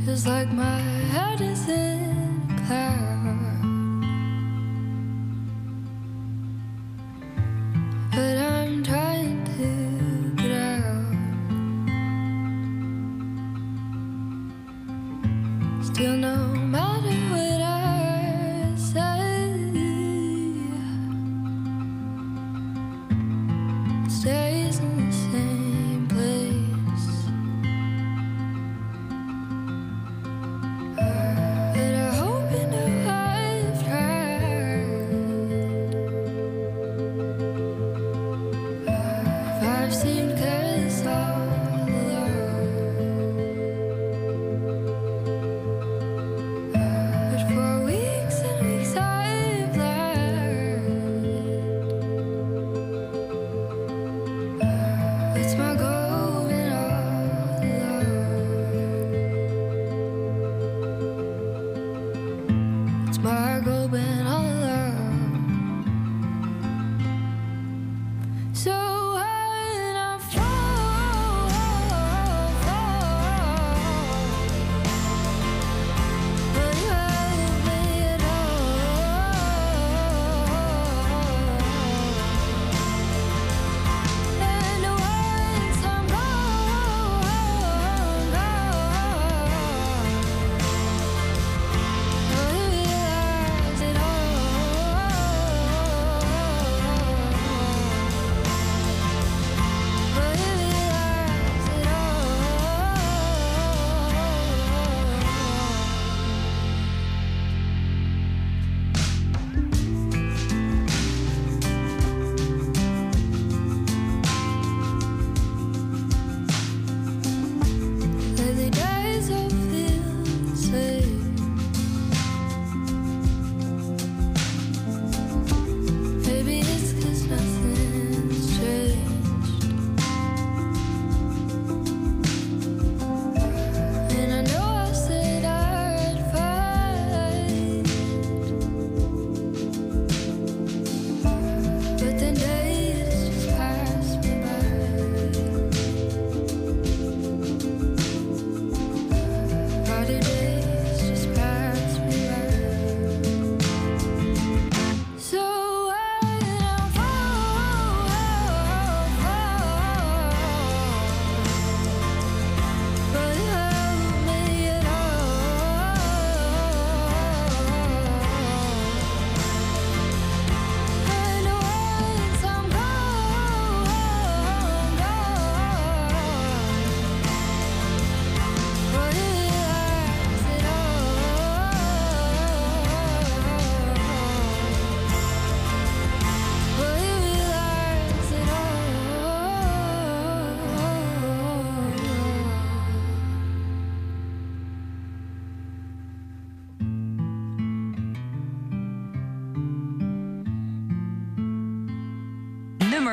[0.05, 0.88] Feels like my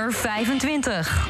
[0.07, 1.26] Nummer 25.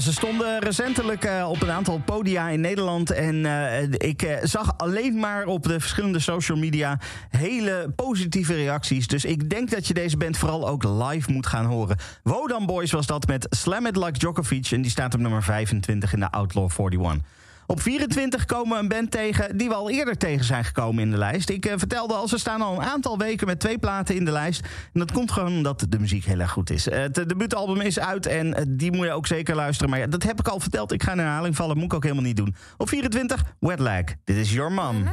[0.00, 3.10] Ze stonden recentelijk eh, op een aantal podia in Nederland.
[3.10, 6.98] En eh, ik eh, zag alleen maar op de verschillende social media
[7.28, 9.06] hele positieve reacties.
[9.06, 11.96] Dus ik denk dat je deze band vooral ook live moet gaan horen.
[12.22, 14.70] Wodan Boys was dat met Slam It Like Djokovic.
[14.70, 17.39] En die staat op nummer 25 in de Outlaw 41.
[17.70, 21.10] Op 24 komen we een band tegen die we al eerder tegen zijn gekomen in
[21.10, 21.48] de lijst.
[21.48, 24.30] Ik eh, vertelde al, ze staan al een aantal weken met twee platen in de
[24.30, 24.60] lijst.
[24.92, 26.88] En dat komt gewoon omdat de muziek heel erg goed is.
[26.88, 29.90] Eh, Het debuutalbum is uit en eh, die moet je ook zeker luisteren.
[29.90, 30.92] Maar ja, dat heb ik al verteld.
[30.92, 32.54] Ik ga in herhaling vallen, moet ik ook helemaal niet doen.
[32.76, 34.04] Op 24, Wet Lag.
[34.24, 35.04] Dit is Your Mom.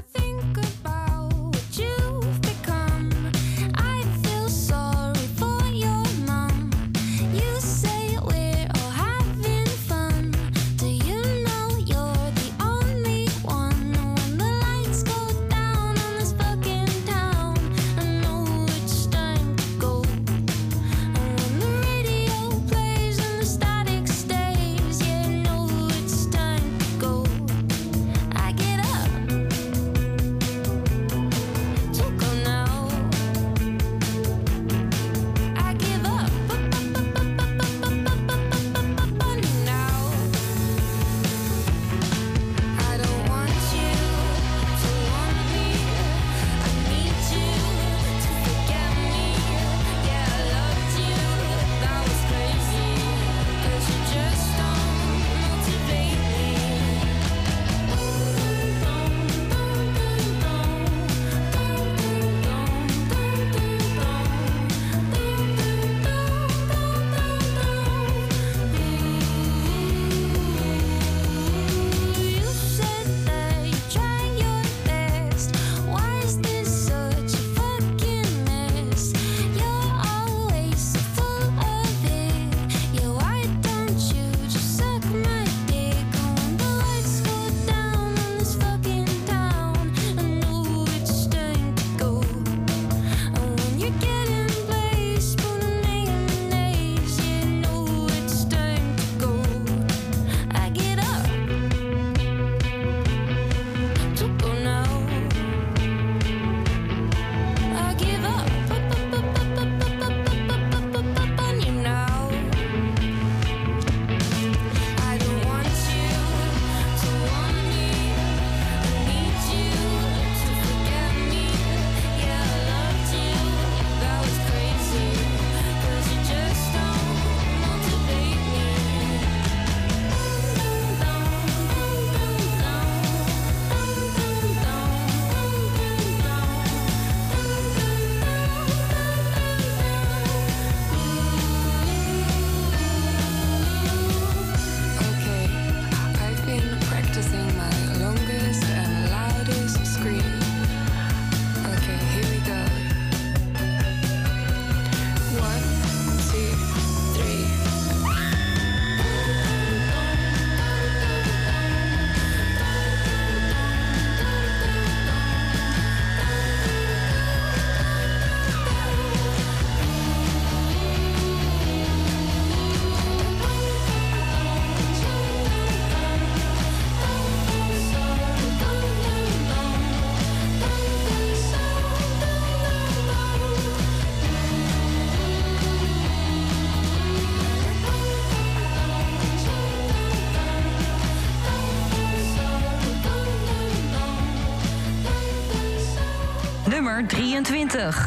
[197.67, 198.06] 23.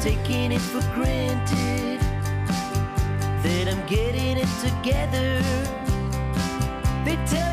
[0.00, 2.00] Taking it for granted
[3.42, 5.42] That I'm getting it together.
[7.04, 7.47] They tell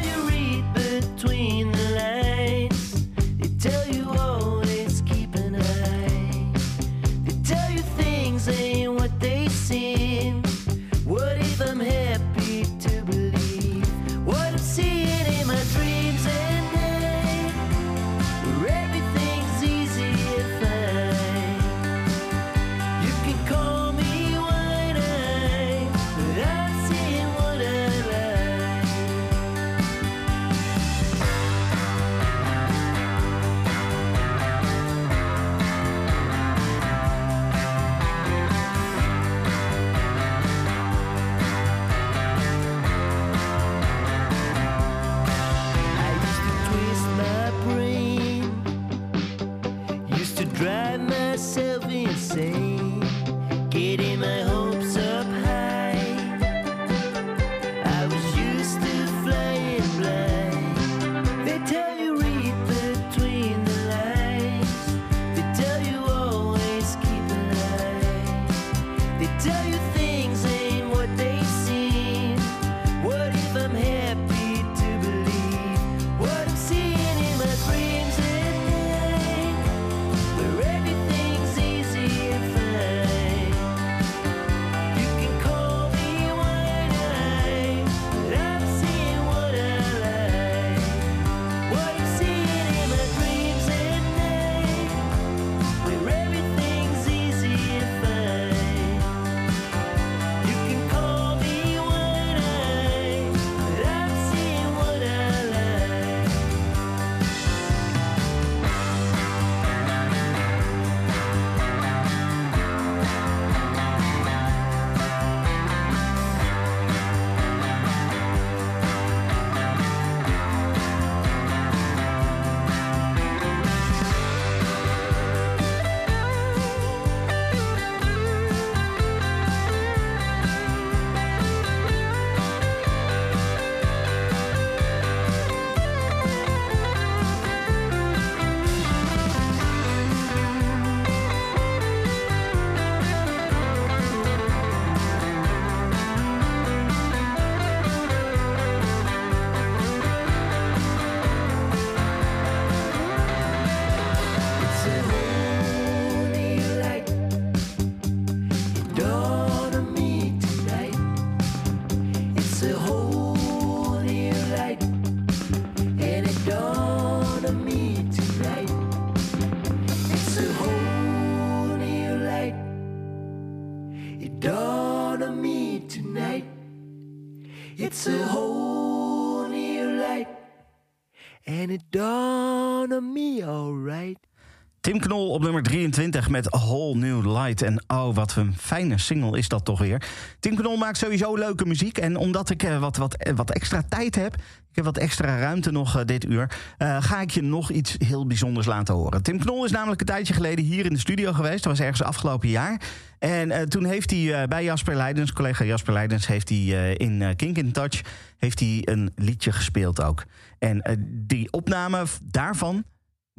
[185.36, 187.62] op nummer 23 met A Whole New Light.
[187.62, 190.02] En oh, wat een fijne single is dat toch weer.
[190.40, 191.98] Tim Knol maakt sowieso leuke muziek.
[191.98, 194.36] En omdat ik eh, wat, wat, eh, wat extra tijd heb...
[194.70, 196.52] ik heb wat extra ruimte nog eh, dit uur...
[196.99, 199.24] ga ik je nog iets heel bijzonders laten horen.
[199.24, 201.64] Tim Knol is namelijk een tijdje geleden hier in de studio geweest.
[201.64, 202.82] Dat was ergens afgelopen jaar.
[203.20, 206.28] En toen heeft hij bij Jasper Leidens, collega Jasper Leidens...
[206.28, 208.02] heeft hij in Kink in Touch
[208.38, 210.24] heeft hij een liedje gespeeld ook.
[210.60, 212.84] En die opname daarvan...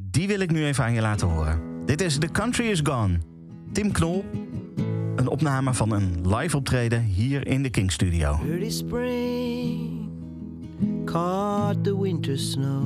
[0.01, 1.61] Die wil ik nu even aan je laten horen.
[1.85, 3.19] Dit is The Country Is Gone.
[3.73, 4.25] Tim Knol.
[5.17, 8.39] Een opname van een live optreden hier in de King Studio.
[8.49, 10.09] Early spring
[11.05, 12.83] caught the winter snow.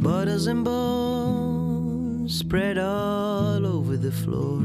[0.00, 4.60] Butters and bones spread all over the floor.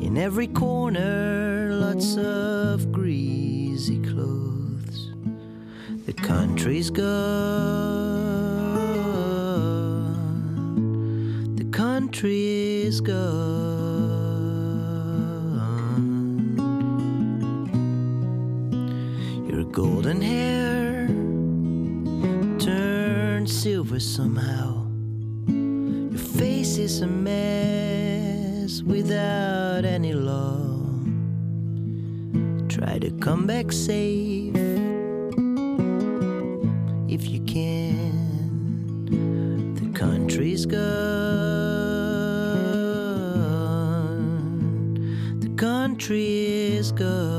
[0.00, 4.51] In every corner, lots of greasy clothes.
[6.14, 7.06] The country's gone.
[11.56, 13.16] The country is gone.
[19.48, 21.06] Your golden hair
[22.58, 24.86] turned silver somehow.
[25.46, 30.58] Your face is a mess without any law.
[32.68, 34.71] Try to come back safe
[40.32, 40.80] Country's gone.
[45.40, 47.31] The country is gone.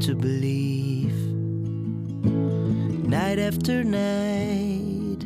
[0.00, 1.14] To believe.
[3.06, 5.20] Night after night,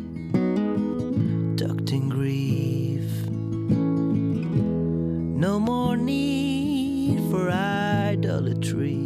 [1.56, 3.08] tucked in grief.
[5.40, 8.96] No more need for idolatry,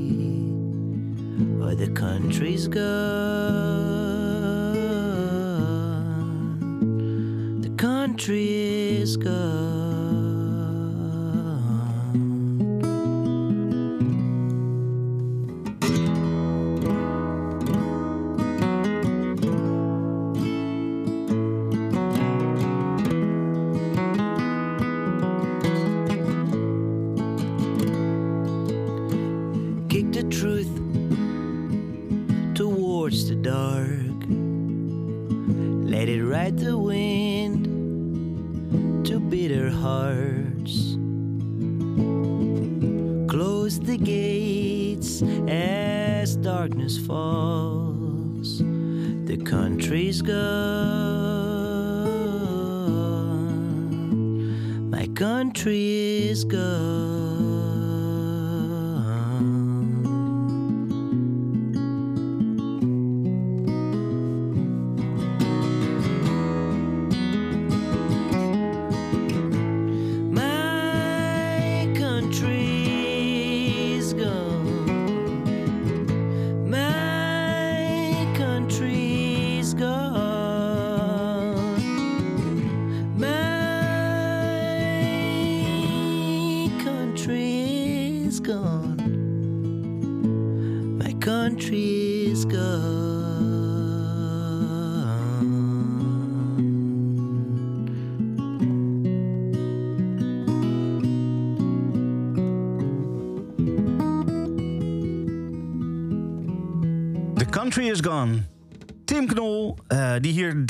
[1.60, 3.81] or the country's gone.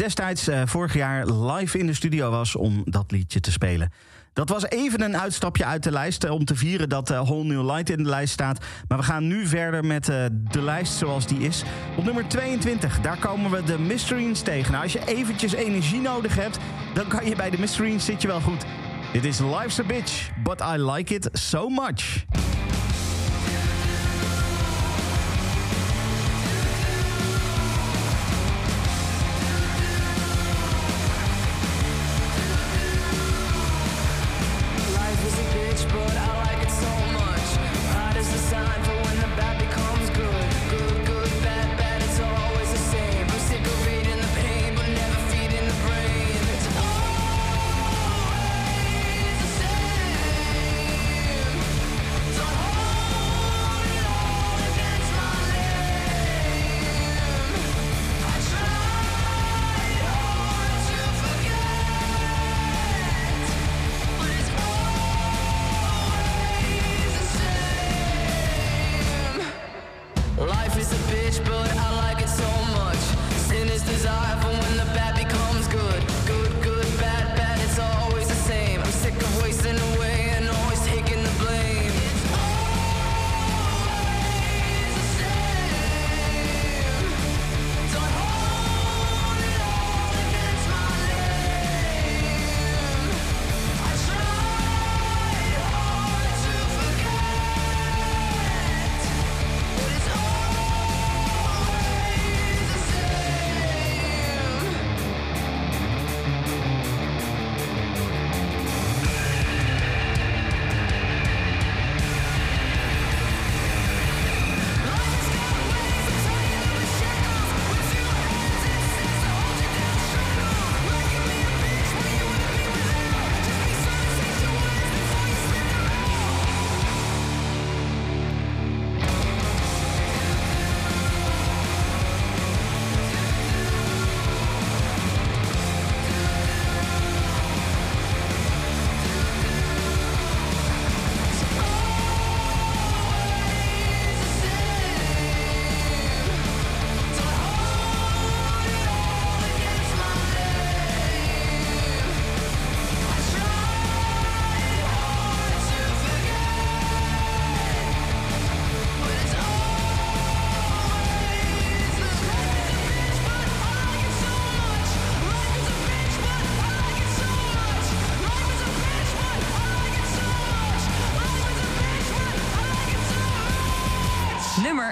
[0.03, 3.93] Destijds eh, vorig jaar live in de studio was om dat liedje te spelen.
[4.33, 7.45] Dat was even een uitstapje uit de lijst eh, om te vieren dat eh, Whole
[7.45, 8.65] New Light in de lijst staat.
[8.89, 10.05] Maar we gaan nu verder met
[10.51, 11.63] de lijst zoals die is.
[11.97, 14.73] Op nummer 22, daar komen we de Mysteries tegen.
[14.73, 16.59] Nou, als je eventjes energie nodig hebt,
[16.95, 18.65] dan kan je bij de Mysteries zit je wel goed.
[19.13, 22.25] Dit is Life's a Bitch, but I like it so much.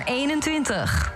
[0.09, 1.10] Nummer 21.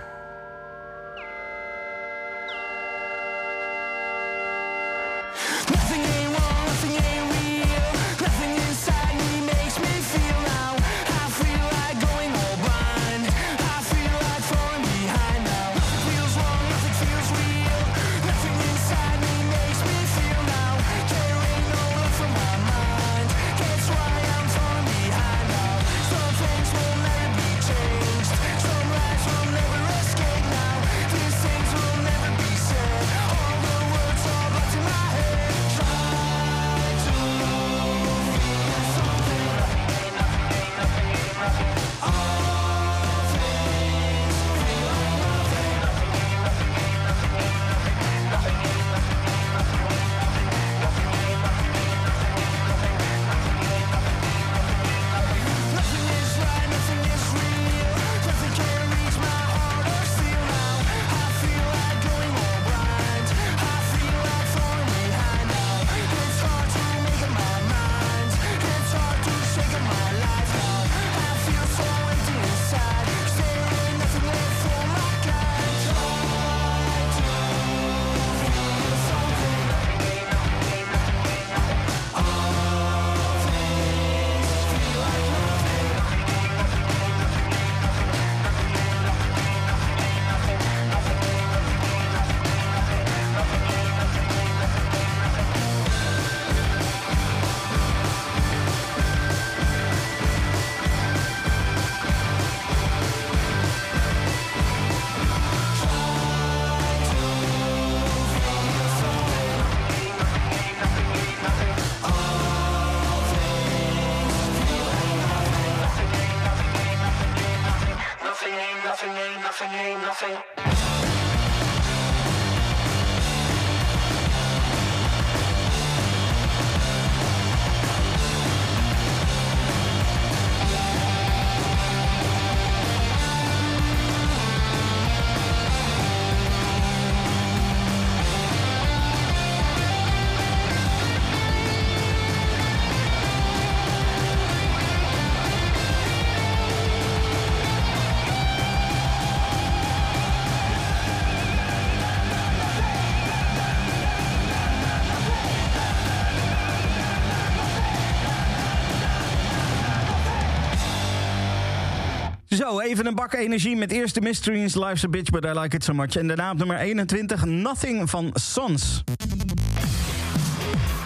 [162.65, 165.83] Even een bak energie met eerst de Mysteries, Life's a Bitch, but I Like It
[165.83, 166.15] So Much.
[166.15, 169.03] En daarna op nummer 21, Nothing van Sons.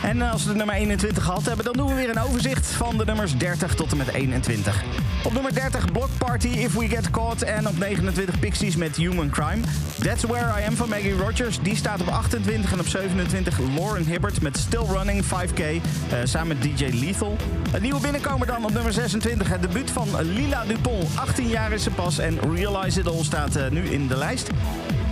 [0.04, 2.98] En als we de nummer 21 gehad hebben, dan doen we weer een overzicht van
[2.98, 4.84] de nummers 30 tot en met 21.
[5.24, 7.44] Op nummer 30 Block Party, If We Get Caught.
[7.44, 9.62] En op 29 Pixies met Human Crime.
[10.00, 11.60] That's Where I Am van Maggie Rogers.
[11.62, 15.60] Die staat op 28 en op 27 Lauren Hibbert met Still Running 5K.
[15.60, 15.80] eh,
[16.24, 17.38] samen met DJ Lethal.
[17.74, 19.50] Een nieuwe binnenkomer dan op nummer 26.
[19.50, 21.10] Het debuut van Lila Dupont.
[21.16, 24.50] 18 jaar is ze pas en Realize It All staat eh, nu in de lijst.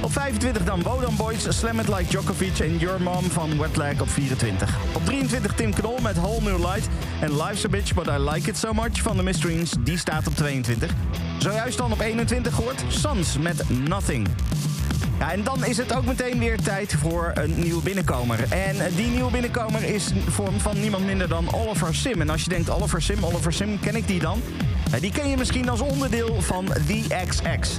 [0.02, 4.10] Op 25 dan Wodan Boys, Slam It Like Djokovic en Your Mom van Wetlag op
[4.10, 4.76] 24.
[4.94, 6.88] Op 23 Tim Knol met Whole New Light
[7.22, 10.28] en Life's a Bitch But I Like It So Much van de Mysteries, die staat
[10.28, 10.92] op 22.
[11.38, 14.28] Zojuist dan op 21 gehoord Sans met Nothing.
[15.32, 18.40] En dan is het ook meteen weer tijd voor een nieuwe binnenkomer.
[18.50, 22.22] En eh, die nieuwe binnenkomer is vorm van niemand minder dan Oliver Sim.
[22.22, 24.42] En als je denkt, Oliver Sim, Oliver Sim, ken ik die dan?
[24.92, 27.78] Eh, Die ken je misschien als onderdeel van The XX.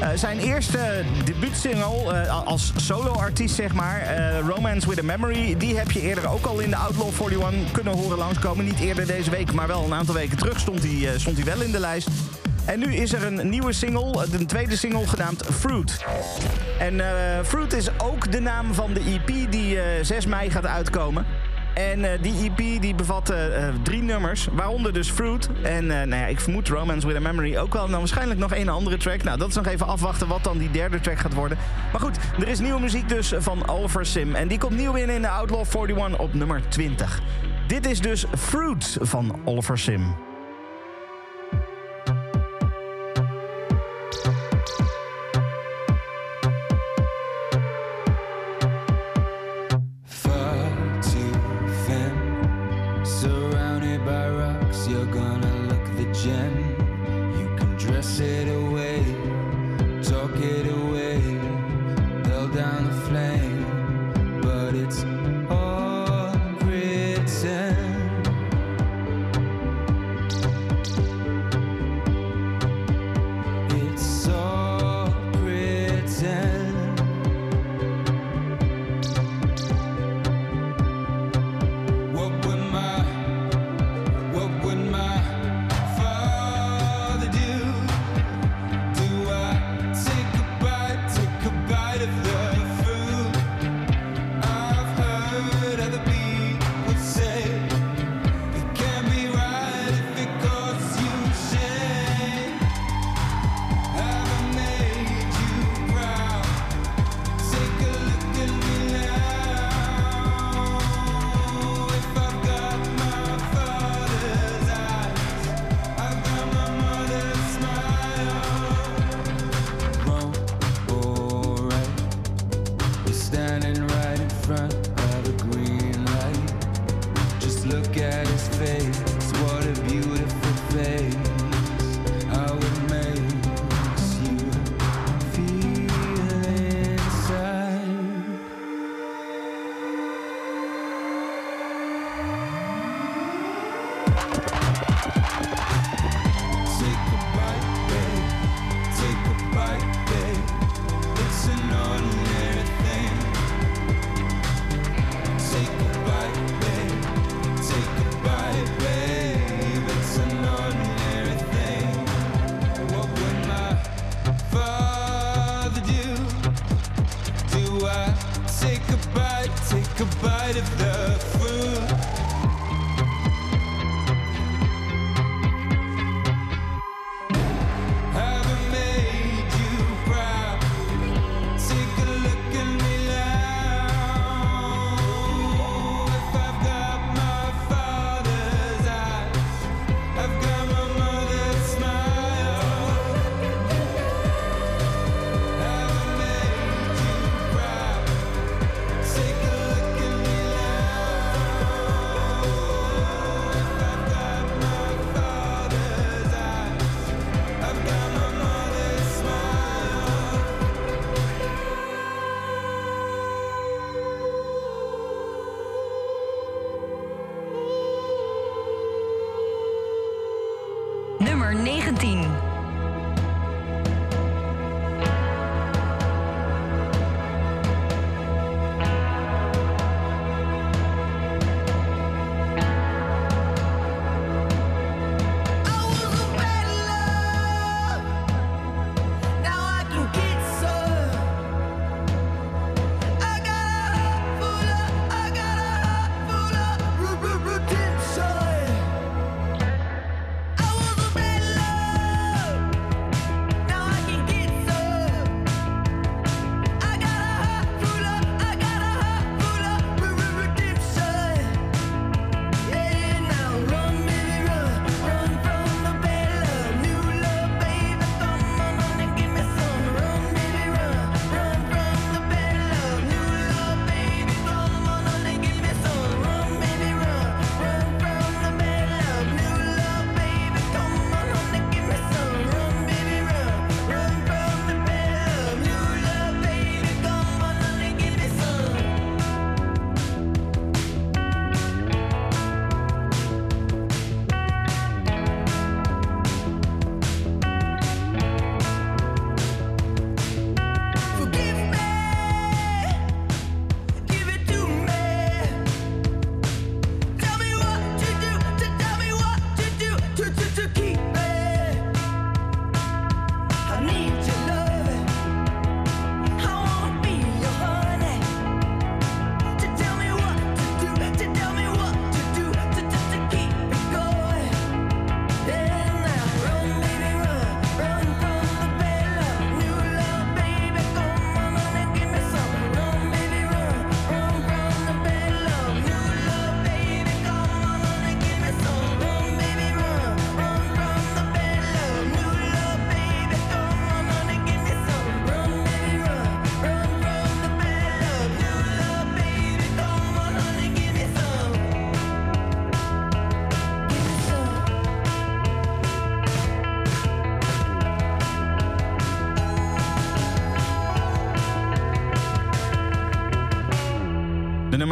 [0.00, 4.06] Eh, zijn eerste debuutsingle eh, als solo-artiest, zeg maar,
[4.40, 7.96] Romance with a Memory, die heb je eerder ook al in de Outlaw 41 kunnen
[7.96, 8.64] horen langskomen.
[8.64, 11.60] Niet eerder deze week, maar wel een aantal weken terug stond hij, stond hij wel
[11.60, 12.08] in de lijst.
[12.64, 16.04] En nu is er een nieuwe single, een tweede single genaamd Fruit.
[16.78, 20.66] En eh, Fruit is ook de naam van de EP die eh, 6 mei gaat
[20.66, 21.26] uitkomen.
[21.76, 25.48] En eh, die EP die bevat eh, eh, drie nummers, waaronder dus Fruit.
[25.62, 27.86] En eh, nou ja, ik vermoed Romance with a Memory ook wel.
[27.86, 29.22] Nou, waarschijnlijk nog een andere track.
[29.22, 31.58] Nou, dat is nog even afwachten wat dan die derde track gaat worden.
[31.92, 34.34] Maar goed, er is nieuwe muziek dus van Oliver Sim.
[34.34, 37.20] En die komt nieuw in in de Outlaw 41 op nummer 20.
[37.66, 40.14] Dit is dus Fruit van Oliver Sim.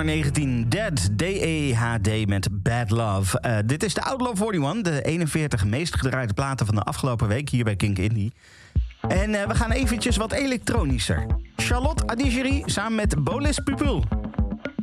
[0.05, 3.40] 19, Dead, D-E-H-D met Bad Love.
[3.40, 7.48] Eh, dit is de Outlaw 41, de 41 meest gedraaide platen van de afgelopen week
[7.48, 8.32] hier bij Kink Indie.
[9.09, 11.26] En eh, we gaan eventjes wat elektronischer.
[11.56, 14.05] Charlotte Adigiri samen met Bolis Pupul.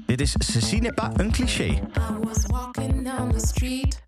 [0.05, 1.65] Dit is Ceci een cliché.
[1.65, 1.79] I
[2.23, 4.00] was walking down the street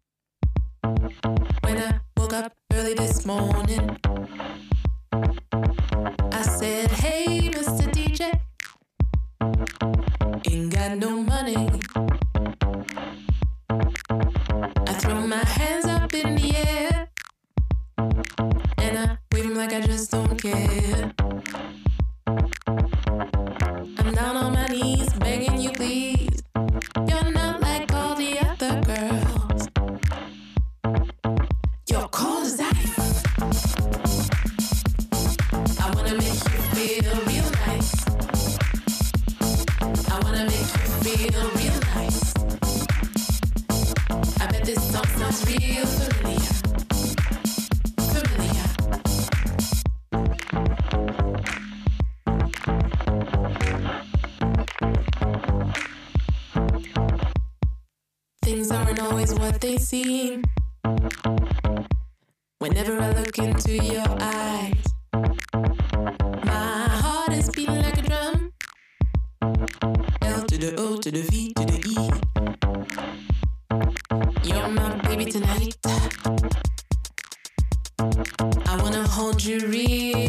[71.44, 71.96] To the E.
[74.48, 75.76] You're my baby tonight.
[78.66, 80.23] I wanna hold you real.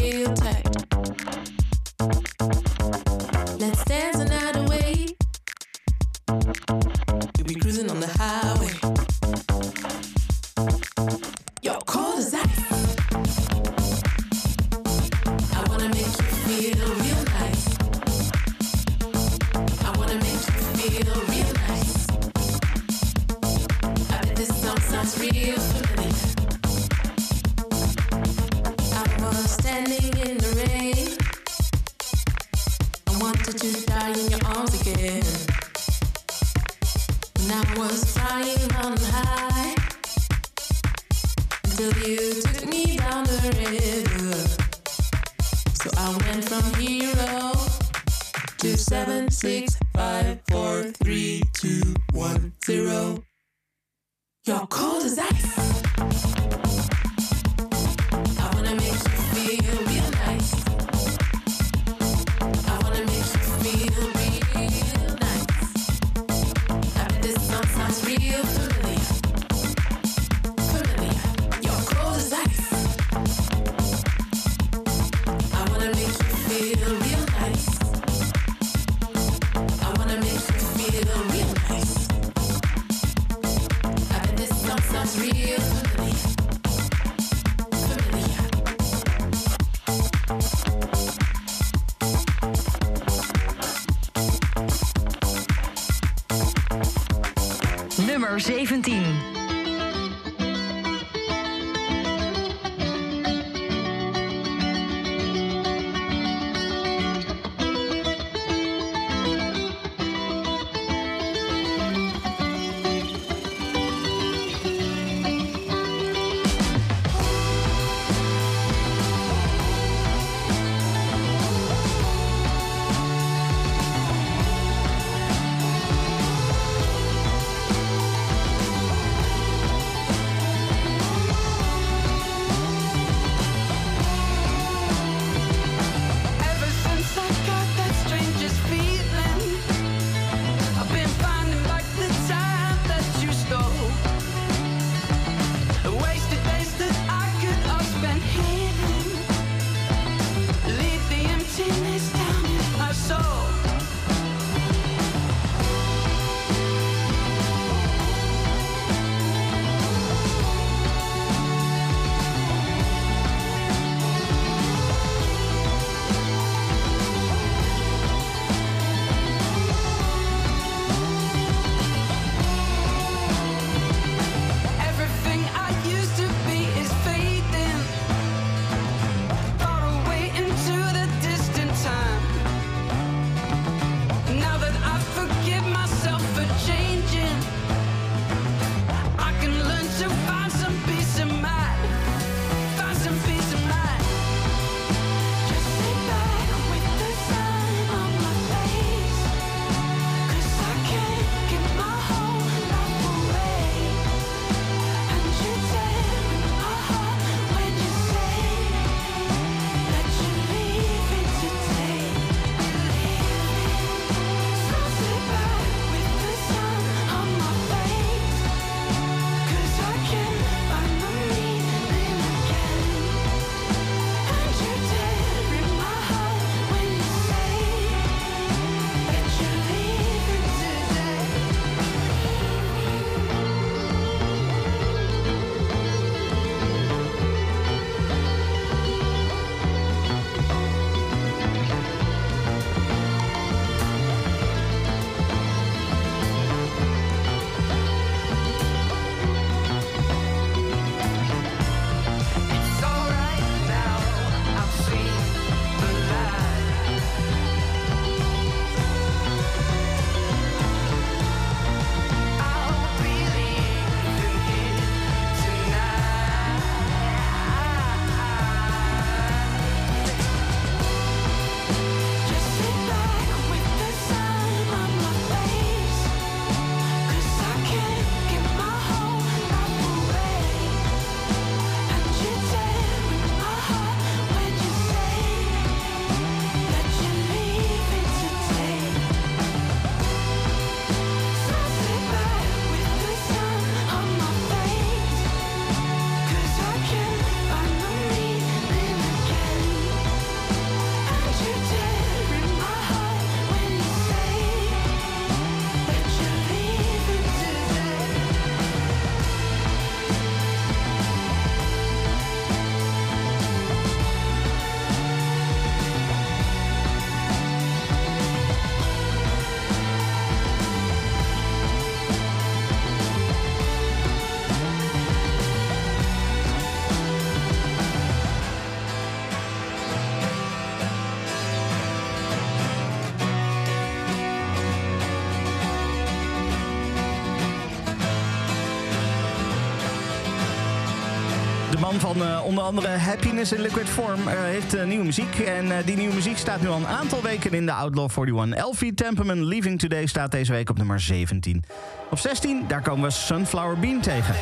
[341.99, 345.39] van eh, onder andere Happiness in Liquid Form uh, heeft eh, nieuwe muziek.
[345.39, 348.59] En die nieuwe muziek staat nu al een aantal weken in de Outlaw 41.
[348.59, 351.63] Elfie Temperman Leaving Today staat deze week op nummer 17.
[352.11, 354.35] Op 16, daar komen we Sunflower Bean tegen.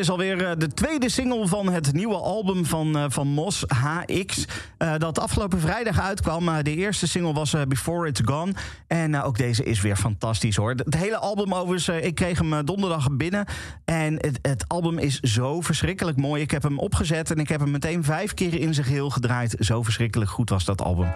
[0.00, 4.44] Is alweer eh, de tweede single van het nieuwe album van, eh, van Mos, HX.
[4.78, 6.62] eh, dat afgelopen vrijdag uitkwam.
[6.62, 8.52] De eerste single was Before It's Gone.
[8.86, 10.70] En ook deze is weer fantastisch hoor.
[10.70, 13.46] Het hele album overigens, ik kreeg hem donderdag binnen.
[13.84, 16.42] En het, het album is zo verschrikkelijk mooi.
[16.42, 19.56] Ik heb hem opgezet en ik heb hem meteen vijf keer in zijn geheel gedraaid.
[19.58, 21.12] Zo verschrikkelijk goed was dat album.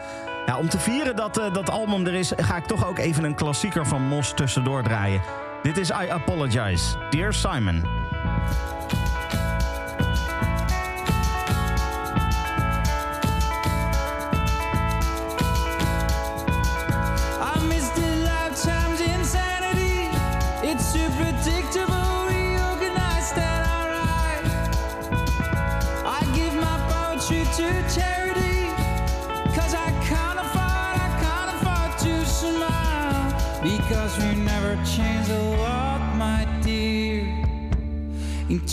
[0.47, 3.35] Ja, om te vieren dat dat album er is, ga ik toch ook even een
[3.35, 5.21] klassieker van Mos tussendoor draaien.
[5.63, 7.83] Dit is I Apologize, Dear Simon.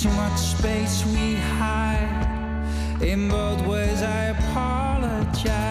[0.02, 2.65] Too much space we hide.
[3.02, 5.70] In both ways I apologize.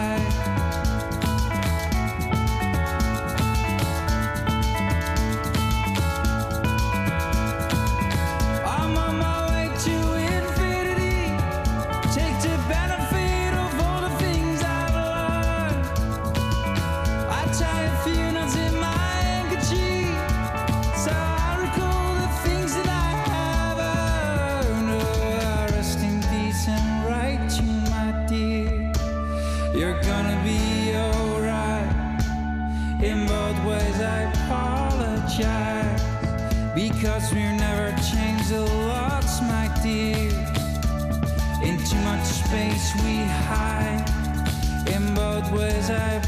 [45.90, 46.19] time.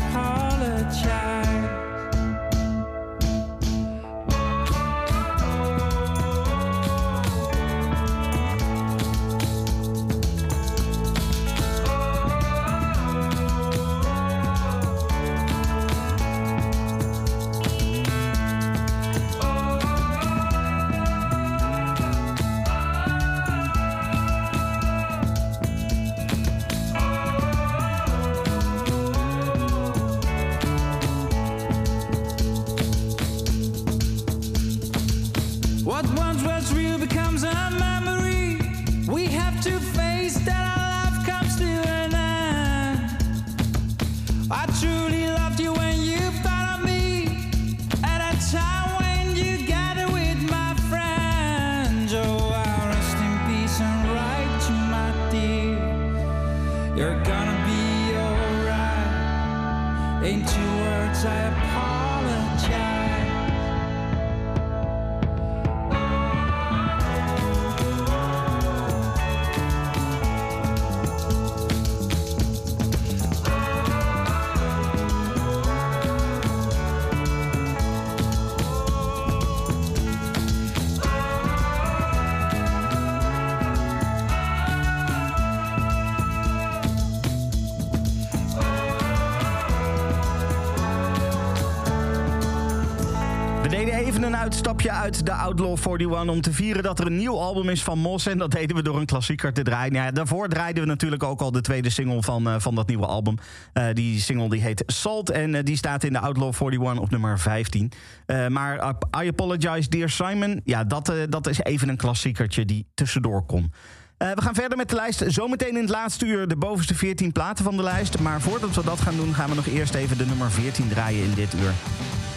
[95.16, 98.26] De Outlaw 41 om te vieren dat er een nieuw album is van Mos.
[98.26, 99.92] En dat deden we door een klassieker te draaien.
[99.92, 102.86] Nou Ja, daarvoor draaiden we natuurlijk ook al de tweede single van, eh, van dat
[102.86, 103.36] nieuwe album.
[103.72, 107.10] Eh, die single die heet Salt en eh, die staat in de Outlaw 41 op
[107.10, 107.92] nummer 15.
[108.26, 113.46] Eh, maar I Apologize Dear Simon, ja, dat, dat is even een klassiekertje die tussendoor
[113.46, 113.72] kon.
[114.16, 115.24] We gaan verder met de lijst.
[115.26, 118.18] Zometeen in het laatste uur de bovenste 14 platen van de lijst.
[118.18, 121.24] Maar voordat we dat gaan doen, gaan we nog eerst even de nummer 14 draaien
[121.24, 121.72] in dit uur.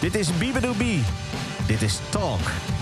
[0.00, 0.82] Dit is Bibadoo B.
[1.66, 2.75] Dit is Talk.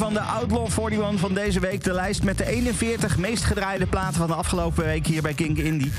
[0.00, 1.84] Van de Outlaw 41 van deze week.
[1.84, 5.58] De lijst met de 41 meest gedraaide platen van de afgelopen week hier bij Kink
[5.58, 5.92] Indie.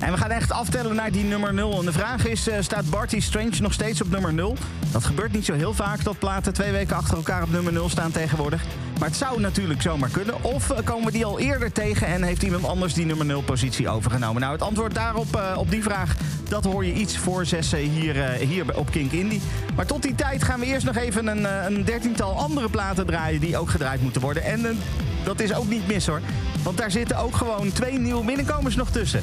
[0.00, 1.78] En we gaan echt aftellen naar die nummer 0.
[1.78, 4.56] En de vraag is, eh, staat Barty Strange nog steeds op nummer 0?
[4.92, 7.88] Dat gebeurt niet zo heel vaak dat platen twee weken achter elkaar op nummer 0
[7.88, 8.62] staan tegenwoordig.
[9.06, 10.42] Maar het zou natuurlijk zomaar kunnen.
[10.42, 13.42] Of eh, komen we die al eerder tegen en heeft iemand anders die nummer 0
[13.42, 14.40] positie overgenomen?
[14.40, 16.16] Nou, het antwoord daarop, eh, op die vraag,
[16.48, 19.40] dat hoor je iets voor zessen hier, eh, hier op Kink Indie.
[19.76, 23.40] Maar tot die tijd gaan we eerst nog even een, een dertiental andere platen draaien
[23.40, 24.44] die ook gedraaid moeten worden.
[24.44, 24.78] En
[25.24, 26.20] dat is ook niet mis hoor.
[26.62, 29.22] Want daar zitten ook gewoon twee nieuwe binnenkomers nog tussen.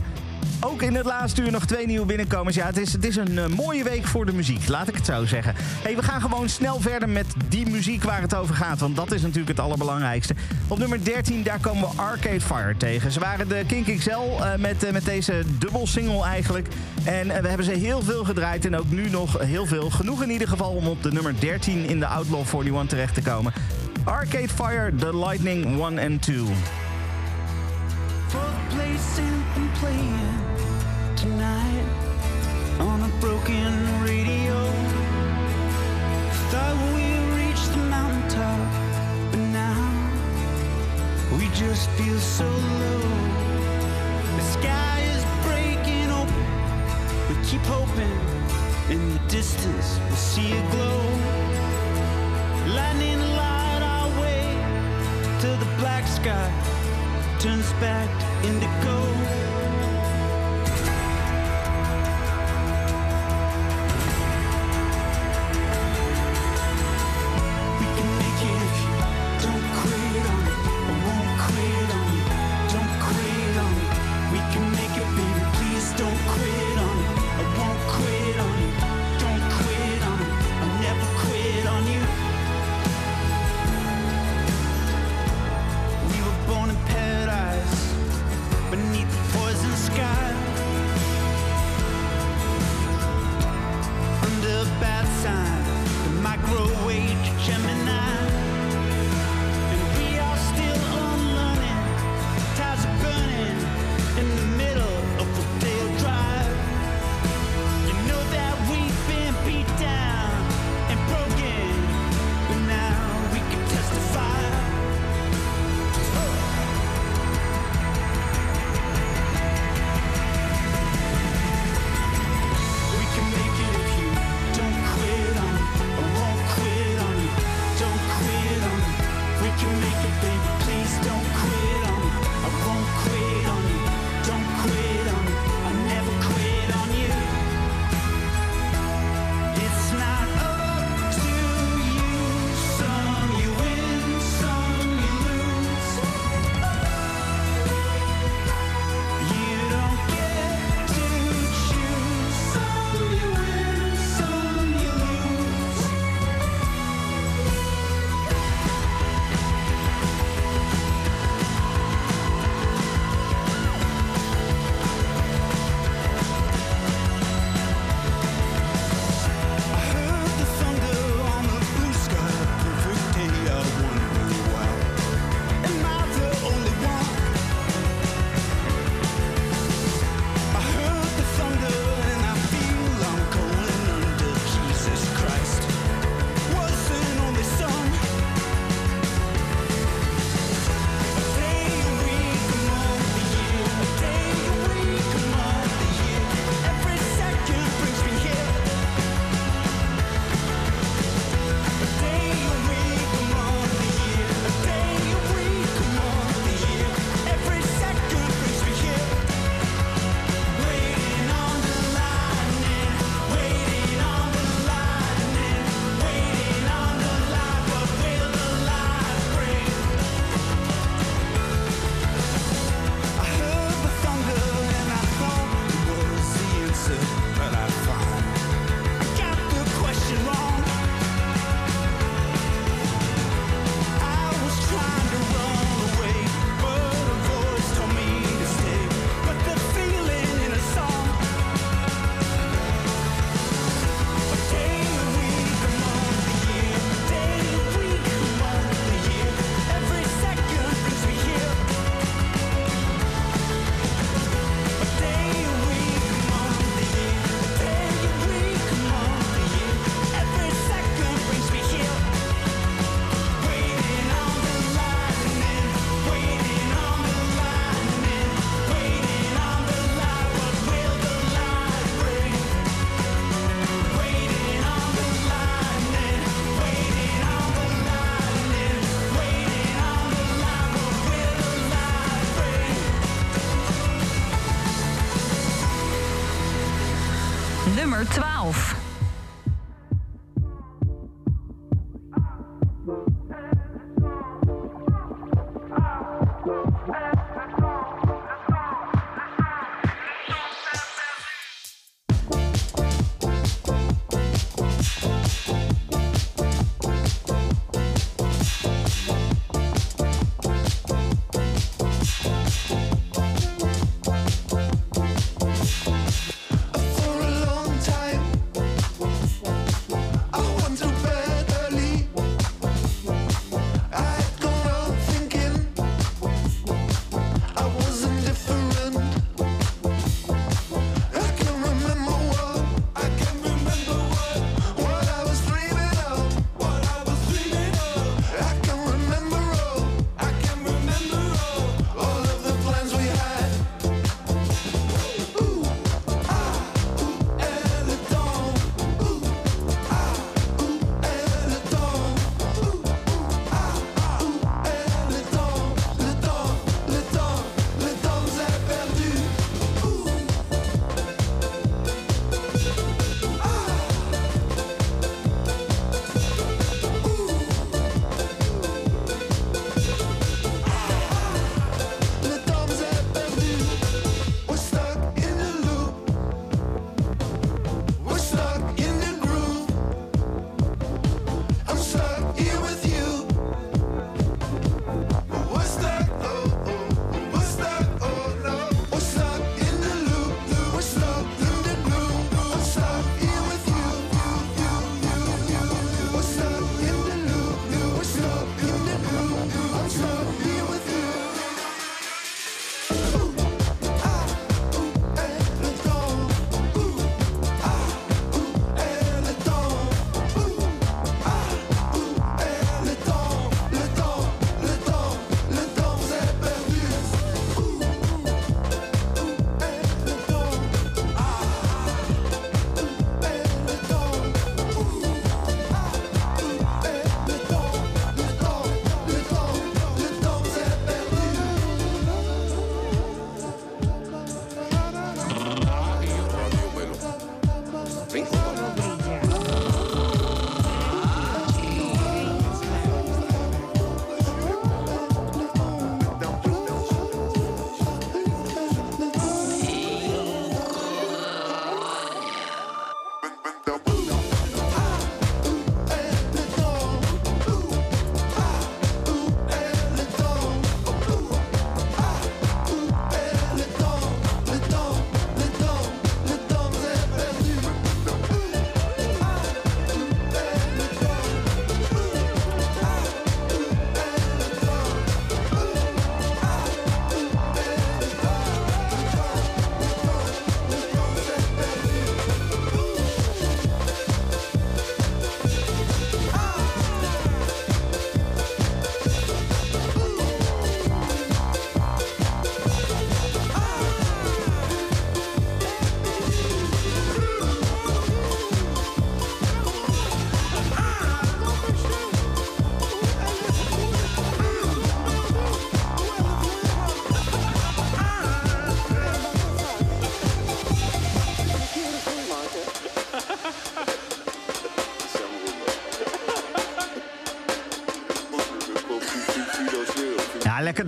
[0.66, 2.56] Ook in het laatste uur nog twee nieuwe binnenkomers.
[2.56, 5.06] Ja, het is, het is een eh, mooie week voor de muziek, laat ik het
[5.06, 5.54] zo zeggen.
[5.58, 8.80] Hey, we gaan gewoon snel verder met die muziek waar het over gaat.
[8.80, 10.36] Want dat is natuurlijk het allerbelangrijkste.
[10.68, 13.12] Op nummer 13, daar komen we Arcade Fire tegen.
[13.12, 16.68] Ze waren de Kink XL eh, met, eh, met deze dubbel single eigenlijk.
[17.04, 19.90] En we hebben ze heel veel gedraaid en ook nu nog heel veel.
[19.90, 23.22] Genoeg in ieder geval om op de nummer 13 in de Outlaw 41 terecht te
[23.22, 23.54] komen.
[24.04, 26.42] Arcade Fire, The Lightning 1 en 2.
[41.54, 43.00] Just feel so low.
[44.38, 46.46] The sky is breaking open.
[47.30, 48.20] We keep hoping
[48.90, 51.02] in the distance we'll see a glow.
[52.76, 54.46] Light our way
[55.40, 56.50] till the black sky
[57.40, 59.53] turns back to indigo.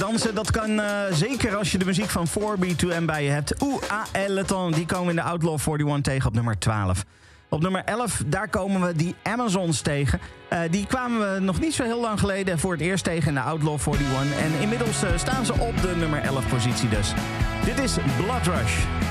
[0.09, 3.61] dansen, dat kan uh, zeker als je de muziek van 4B2M bij je hebt.
[3.61, 4.71] Oeh, A.L.
[4.71, 7.03] die komen we in de Outlaw 41 tegen op nummer 12.
[7.49, 10.19] Op nummer 11, daar komen we die Amazons tegen.
[10.53, 13.33] Uh, die kwamen we nog niet zo heel lang geleden voor het eerst tegen in
[13.33, 14.37] de Outlaw 41.
[14.39, 17.13] En inmiddels eh, staan ze op de nummer 11 positie dus.
[17.65, 19.04] Dit is Bloodrush.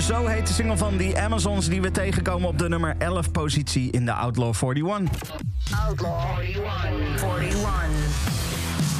[0.00, 3.90] Zo heet de single van The Amazons die we tegenkomen op de nummer 11 positie
[3.90, 5.10] in de Outlaw 41.
[5.86, 7.22] Outlaw 41.
[7.40, 8.31] 41.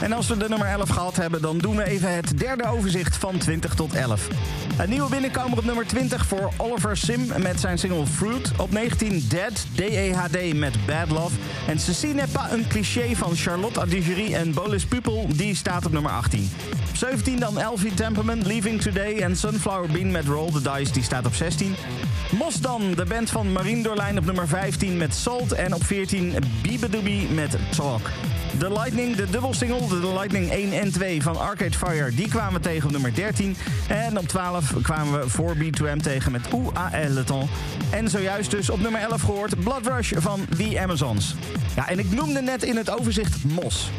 [0.02, 3.16] En als we de nummer 11 gehad hebben, dan doen we even het derde overzicht
[3.16, 4.28] van 20 tot 11.
[4.78, 8.52] Een nieuwe binnenkomer op nummer 20 voor Oliver Sim met zijn single Fruit.
[8.56, 11.36] Op 19 Dead, D-E-H-D met Bad Love.
[11.68, 15.92] En Ceci n'est pas un cliché van Charlotte Adigerie en Bolis Pupil, die staat op
[15.92, 16.50] nummer 18.
[16.88, 21.02] Op 17 dan Elfie Temperman, Leaving Today en Sunflower Bean met Roll the Dice, die
[21.02, 21.74] staat op 16.
[22.38, 25.52] Mos dan, de band van Marine Dorlijn op nummer 15 met Salt.
[25.52, 28.10] En op 14 Bibedoobie met Talk.
[28.62, 32.60] De Lightning, de dubbelsingle, de Lightning 1 en 2 van Arcade Fire, die kwamen we
[32.60, 33.56] tegen op nummer 13.
[33.88, 37.50] En op 12 kwamen we voor B2M tegen met Ou à Le Temps.
[37.90, 41.34] En zojuist dus op nummer 11 gehoord Blood Rush van The Amazons.
[41.76, 43.90] Ja, en ik noemde net in het overzicht Mos.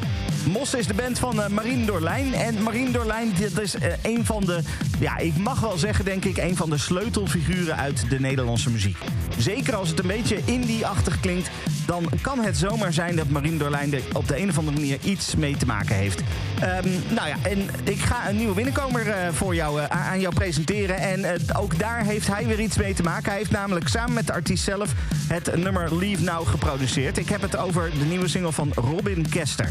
[0.51, 2.33] Mos is de band van eh, Marien Dorlijn.
[2.33, 4.59] En Marien Dorlijn, dit is eh, een van de,
[4.99, 8.97] ja, ik mag wel zeggen, denk ik, een van de sleutelfiguren uit de Nederlandse muziek.
[9.37, 11.49] Zeker als het een beetje indie-achtig klinkt,
[11.85, 14.97] dan kan het zomaar zijn dat Marien Dorlijn er op de een of andere manier
[15.03, 16.21] iets mee te maken heeft.
[16.59, 20.97] Ehm, nou ja, en ik ga een nieuwe binnenkomer eh, voor jou, aan jou presenteren.
[20.97, 21.25] En
[21.55, 23.29] ook daar heeft hij weer iets mee te maken.
[23.29, 24.93] Hij heeft namelijk samen met de artiest zelf
[25.27, 27.17] het nummer Leave Now geproduceerd.
[27.17, 29.69] Ik heb het over de nieuwe single van Robin Kester.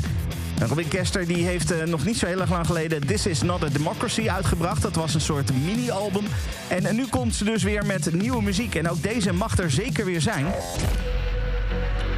[0.69, 3.65] Robin Kester die heeft eh, nog niet zo heel erg lang geleden This Is Not
[3.65, 4.83] a Democracy uitgebracht.
[4.83, 6.25] Dat was een soort mini-album.
[6.69, 8.75] En, nu komt ze dus weer met nieuwe muziek.
[8.75, 10.47] En ook deze mag er zeker weer zijn.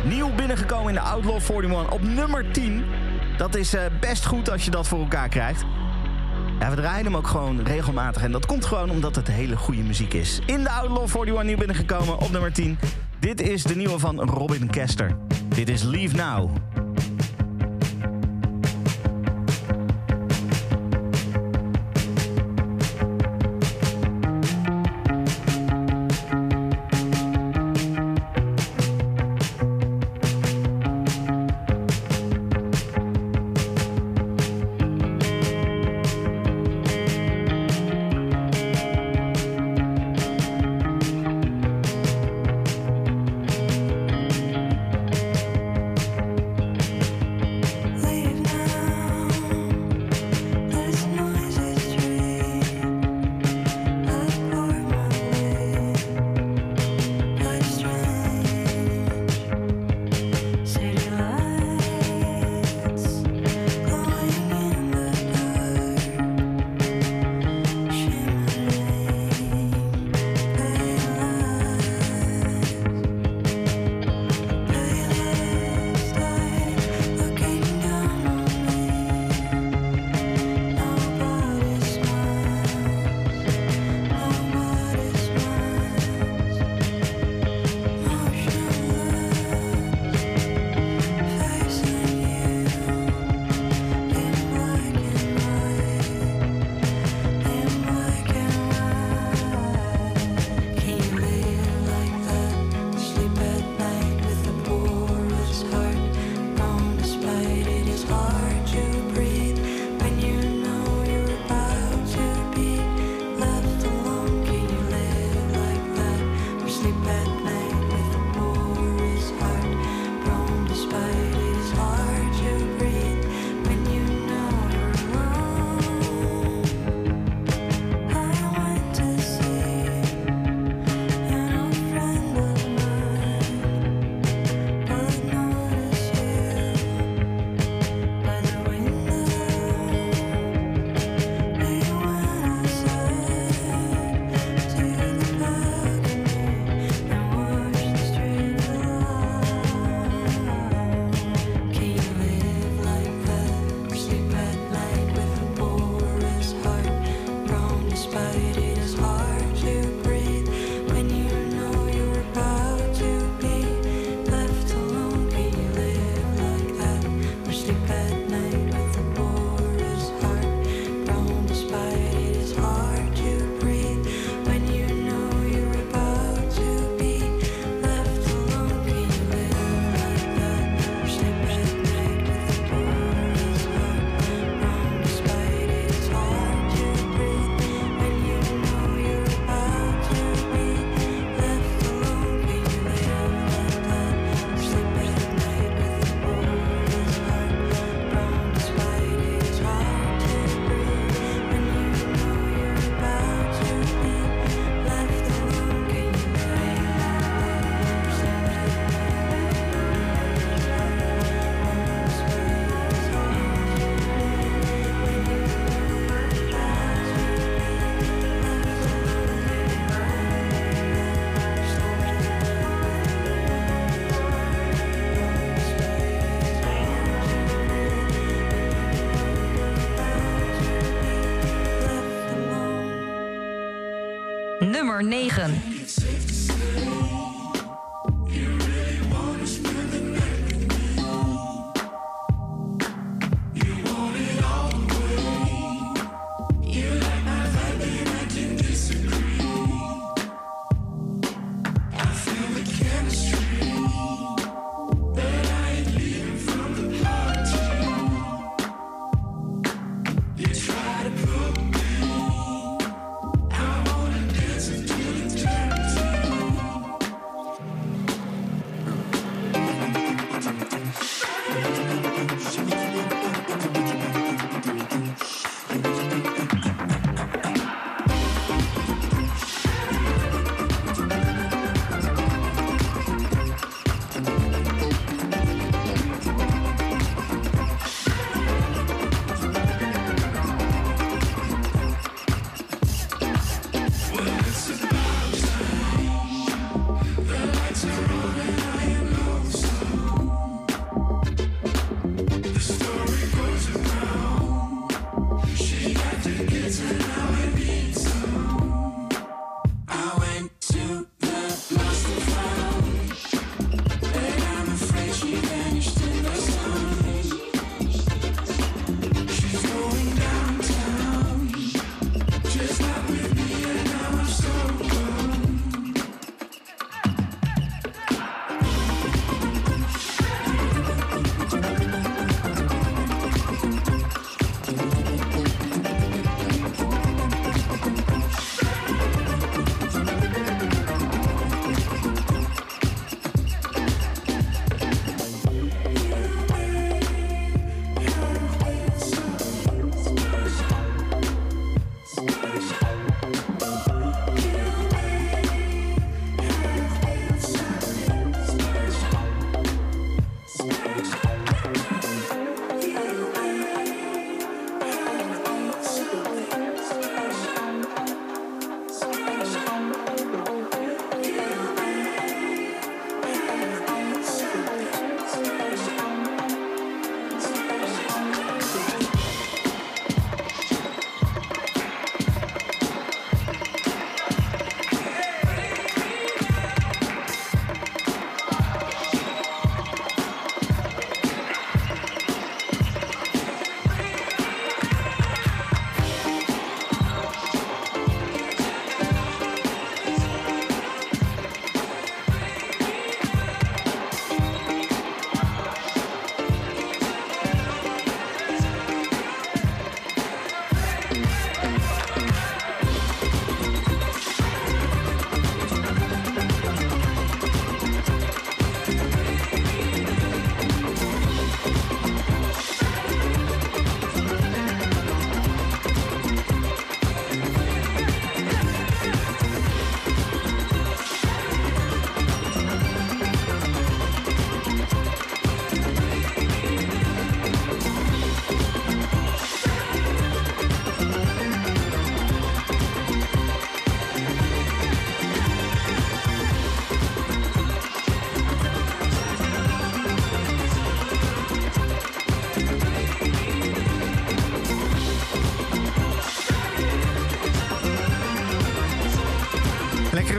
[0.09, 2.85] Nieuw binnengekomen in de Outlaw 41 op nummer 10.
[3.37, 5.65] Dat is eh, best goed als je dat voor elkaar krijgt.
[6.61, 8.23] Ja, we draaien hem ook gewoon regelmatig.
[8.23, 10.39] En dat komt gewoon omdat het hele goede muziek is.
[10.47, 12.79] In de Outlaw 41 nieuw binnengekomen op nummer 10.
[13.19, 15.17] Dit is de nieuwe van Robin Kester.
[15.49, 16.51] Dit is Leave Now.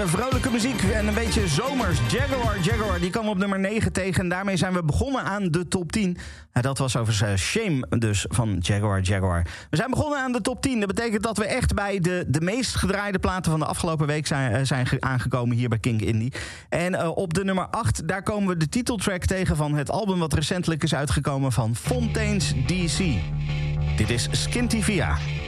[0.08, 2.00] Vrolijke muziek en een beetje zomers.
[2.10, 4.22] Jaguar, Jaguar, die kwam op nummer 9 tegen.
[4.24, 6.18] En daarmee zijn we begonnen aan de top 10.
[6.52, 9.46] En dat was over eh, Shame dus van Jaguar, Jaguar.
[9.70, 10.80] We zijn begonnen aan de top 10.
[10.80, 14.28] Dat betekent dat we echt bij de, de meest gedraaide platen van de afgelopen week
[14.28, 16.34] zijn, eh, zijn ge- aangekomen hier bij King Indie.
[16.70, 20.20] En eh, op de nummer 8, daar komen we de titeltrack tegen van het album
[20.20, 22.98] wat recentelijk is uitgekomen van Fontaine's DC.
[23.98, 25.08] Dit is Skintivia.
[25.08, 25.45] Cause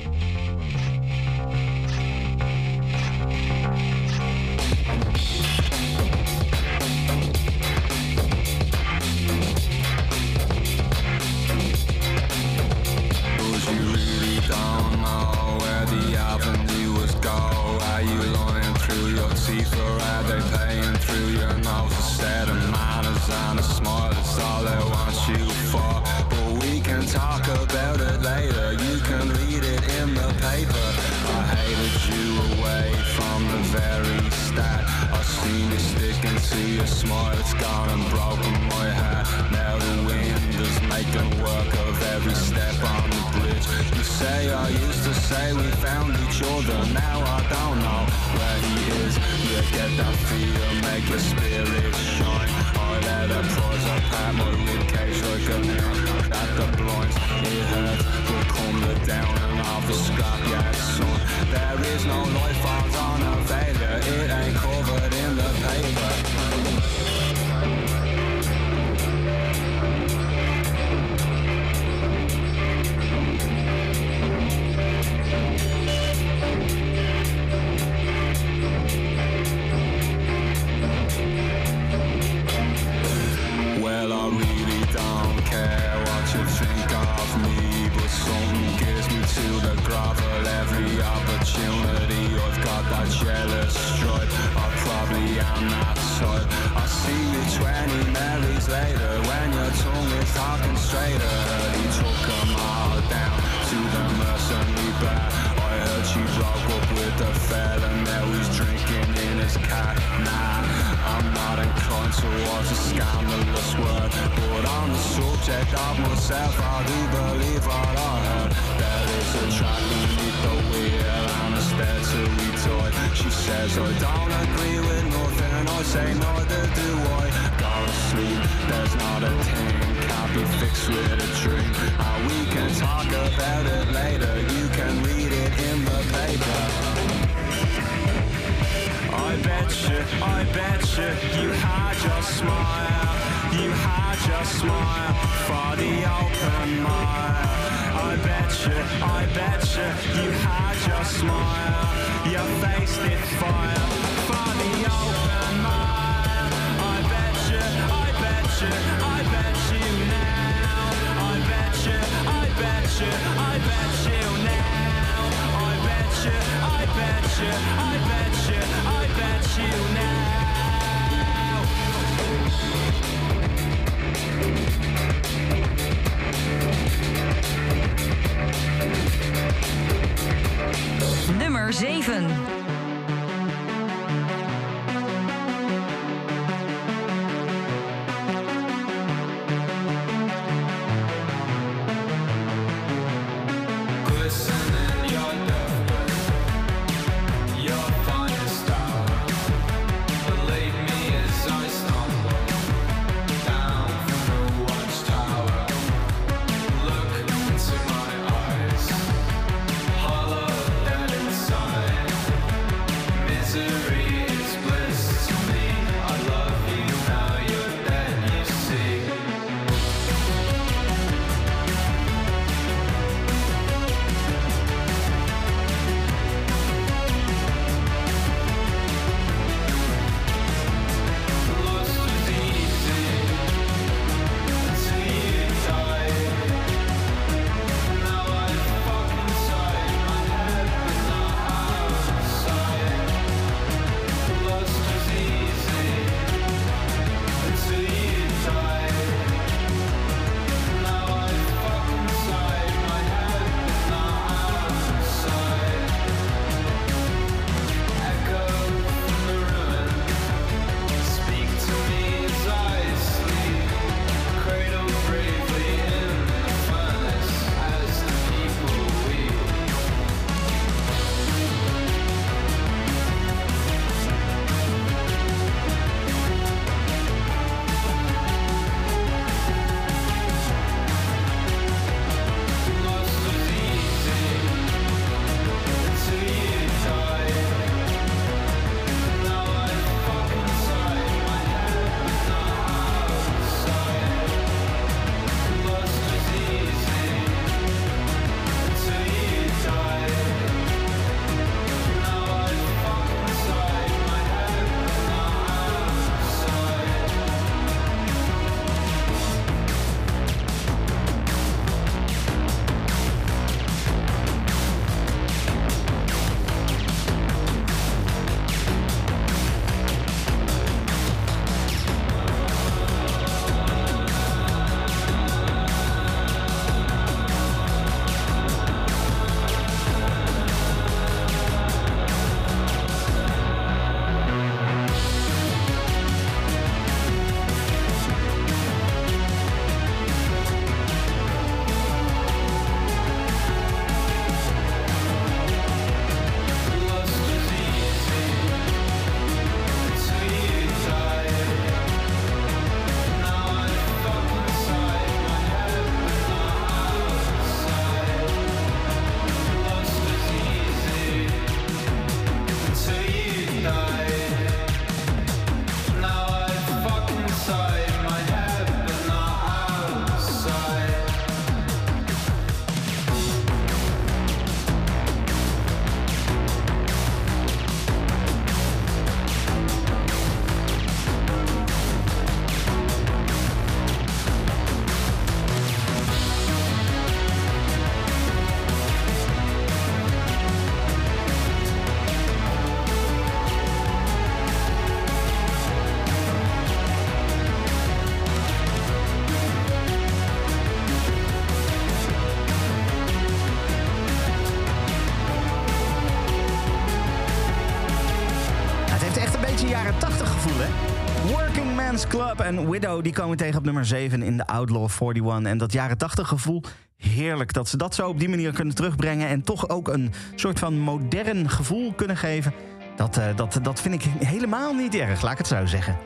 [412.05, 415.51] Club en Widow die komen tegen op nummer 7 in de Outlaw 41.
[415.51, 416.63] En dat jaren 80 gevoel,
[416.97, 419.27] heerlijk dat ze dat zo op die manier kunnen terugbrengen.
[419.27, 422.53] En toch ook een soort van modern gevoel kunnen geven.
[422.95, 425.97] Dat, eh, dat, dat vind ik helemaal niet erg, laat ik het zo zeggen.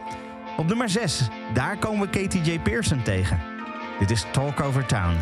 [0.57, 2.59] Op nummer 6, daar komen we Katie J.
[2.59, 3.39] Pearson tegen.
[3.99, 5.15] Dit is Talk Over Town.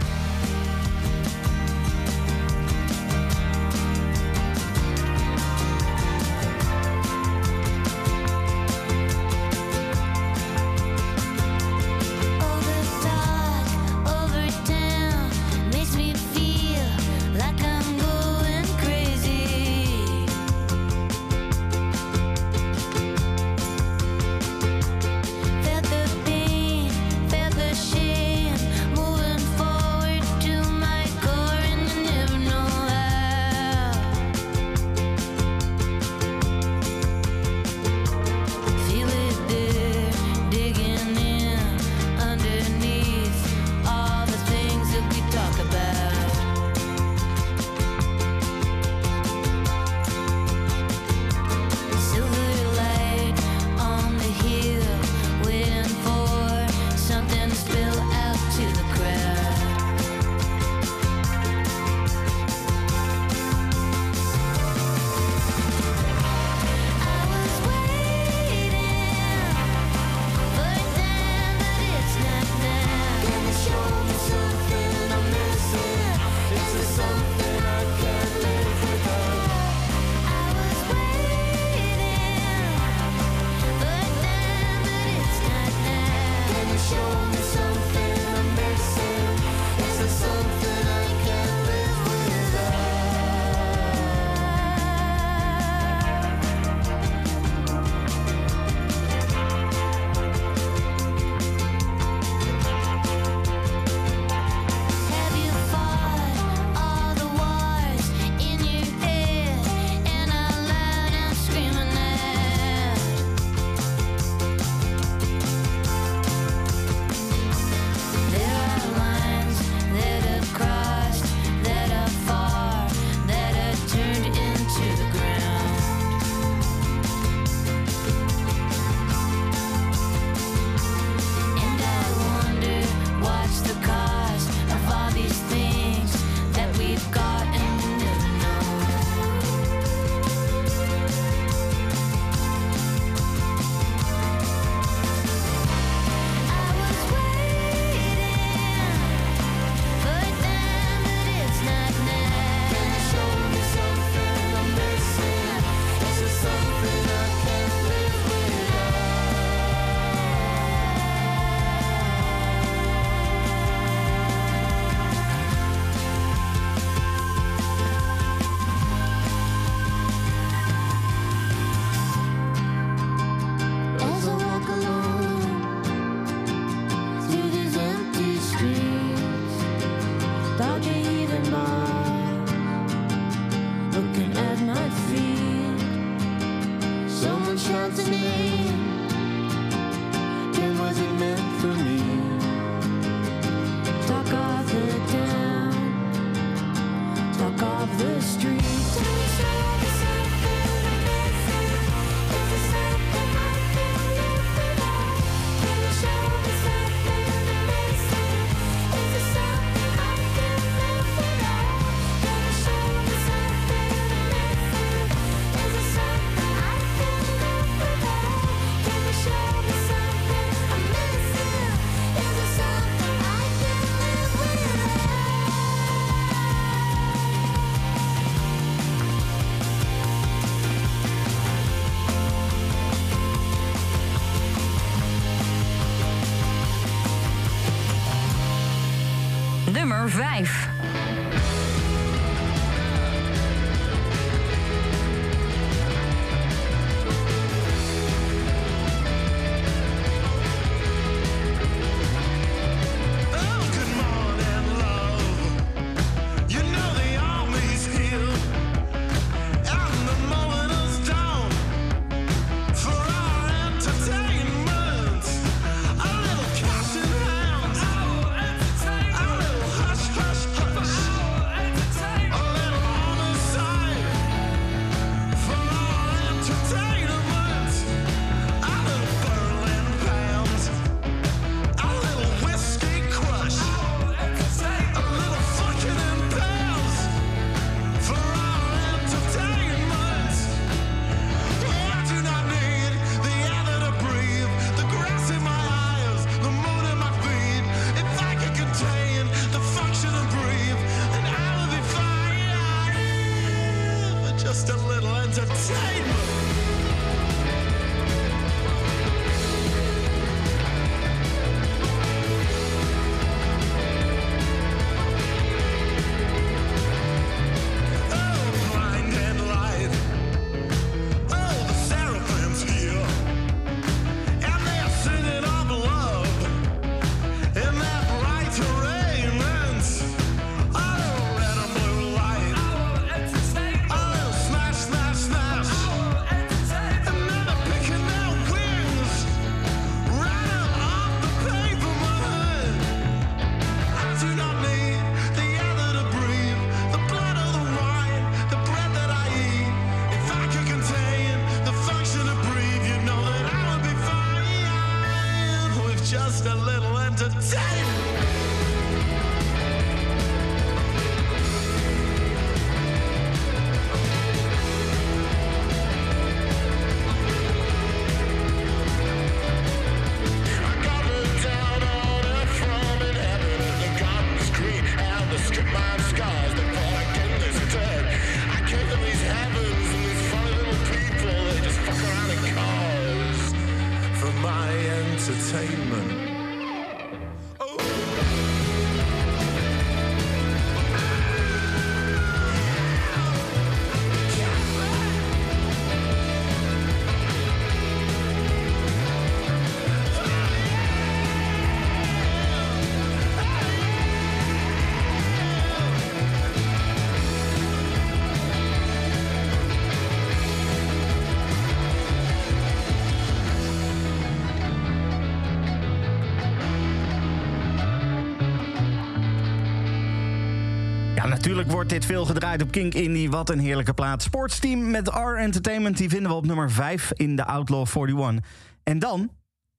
[421.49, 423.29] Natuurlijk wordt dit veel gedraaid op Kink Indie.
[423.29, 424.21] Wat een heerlijke plaat.
[424.23, 428.49] Sportsteam met R Entertainment, die vinden we op nummer 5 in de Outlaw 41.
[428.83, 429.29] En dan,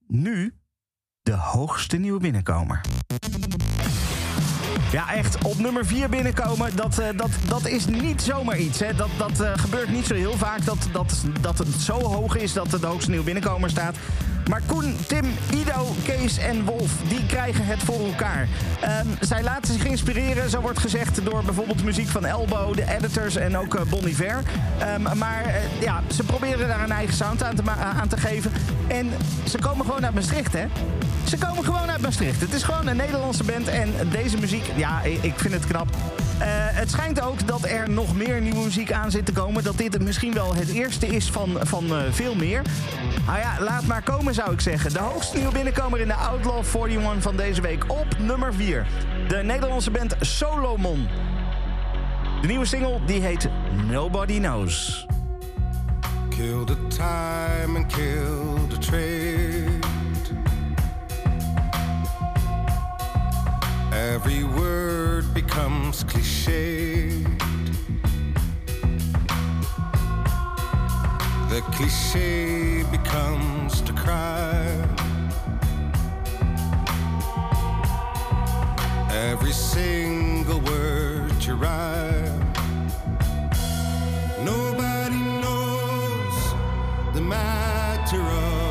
[0.07, 0.53] nu,
[1.21, 2.81] de hoogste nieuwe binnenkomer.
[4.91, 8.79] Ja, echt, op nummer 4 binnenkomen, dat, eh, dat, dat is niet zomaar iets.
[8.79, 8.95] Hè.
[8.95, 12.53] Dat, dat eh, gebeurt niet zo heel vaak, dat, dat, dat het zo hoog is
[12.53, 13.95] dat de hoogste nieuwe binnenkomer staat.
[14.71, 18.47] Koen, Tim, Ido, Kees en Wolf, die krijgen het voor elkaar.
[18.81, 23.35] Ehm, zij laten zich inspireren, zo wordt gezegd, door bijvoorbeeld muziek van Elbow, de editors
[23.35, 24.41] en ook eh, Bon Iver.
[24.79, 28.51] Ehm, maar eh, ja, ze proberen daar een eigen sound aan te, aan te geven.
[28.87, 29.09] En
[29.43, 30.65] ze komen gewoon uit Maastricht, hè?
[31.23, 32.41] Ze komen gewoon uit Maastricht.
[32.41, 35.87] Het is gewoon een Nederlandse band en deze muziek, ja, ik vind het knap.
[36.37, 39.63] Eh, het schijnt ook dat er nog meer nieuwe muziek aan zit te komen.
[39.63, 42.61] Dat dit misschien wel het eerste is van, van veel meer.
[43.25, 44.93] Nou ja, laat maar komen zou ik zeggen.
[44.93, 48.87] De hoogste nieuwe binnenkomer in de Outlaw 41 van deze week op nummer 4.
[49.27, 51.07] De Nederlandse band Solomon.
[52.41, 53.49] De nieuwe single die heet
[53.87, 55.05] Nobody Knows.
[56.29, 59.79] Kill the time and kill the trade.
[63.91, 67.50] Every word becomes cliched.
[71.51, 74.71] The cliche becomes the cry.
[79.11, 82.39] Every single word you write.
[84.45, 86.53] Nobody knows
[87.13, 88.70] the matter of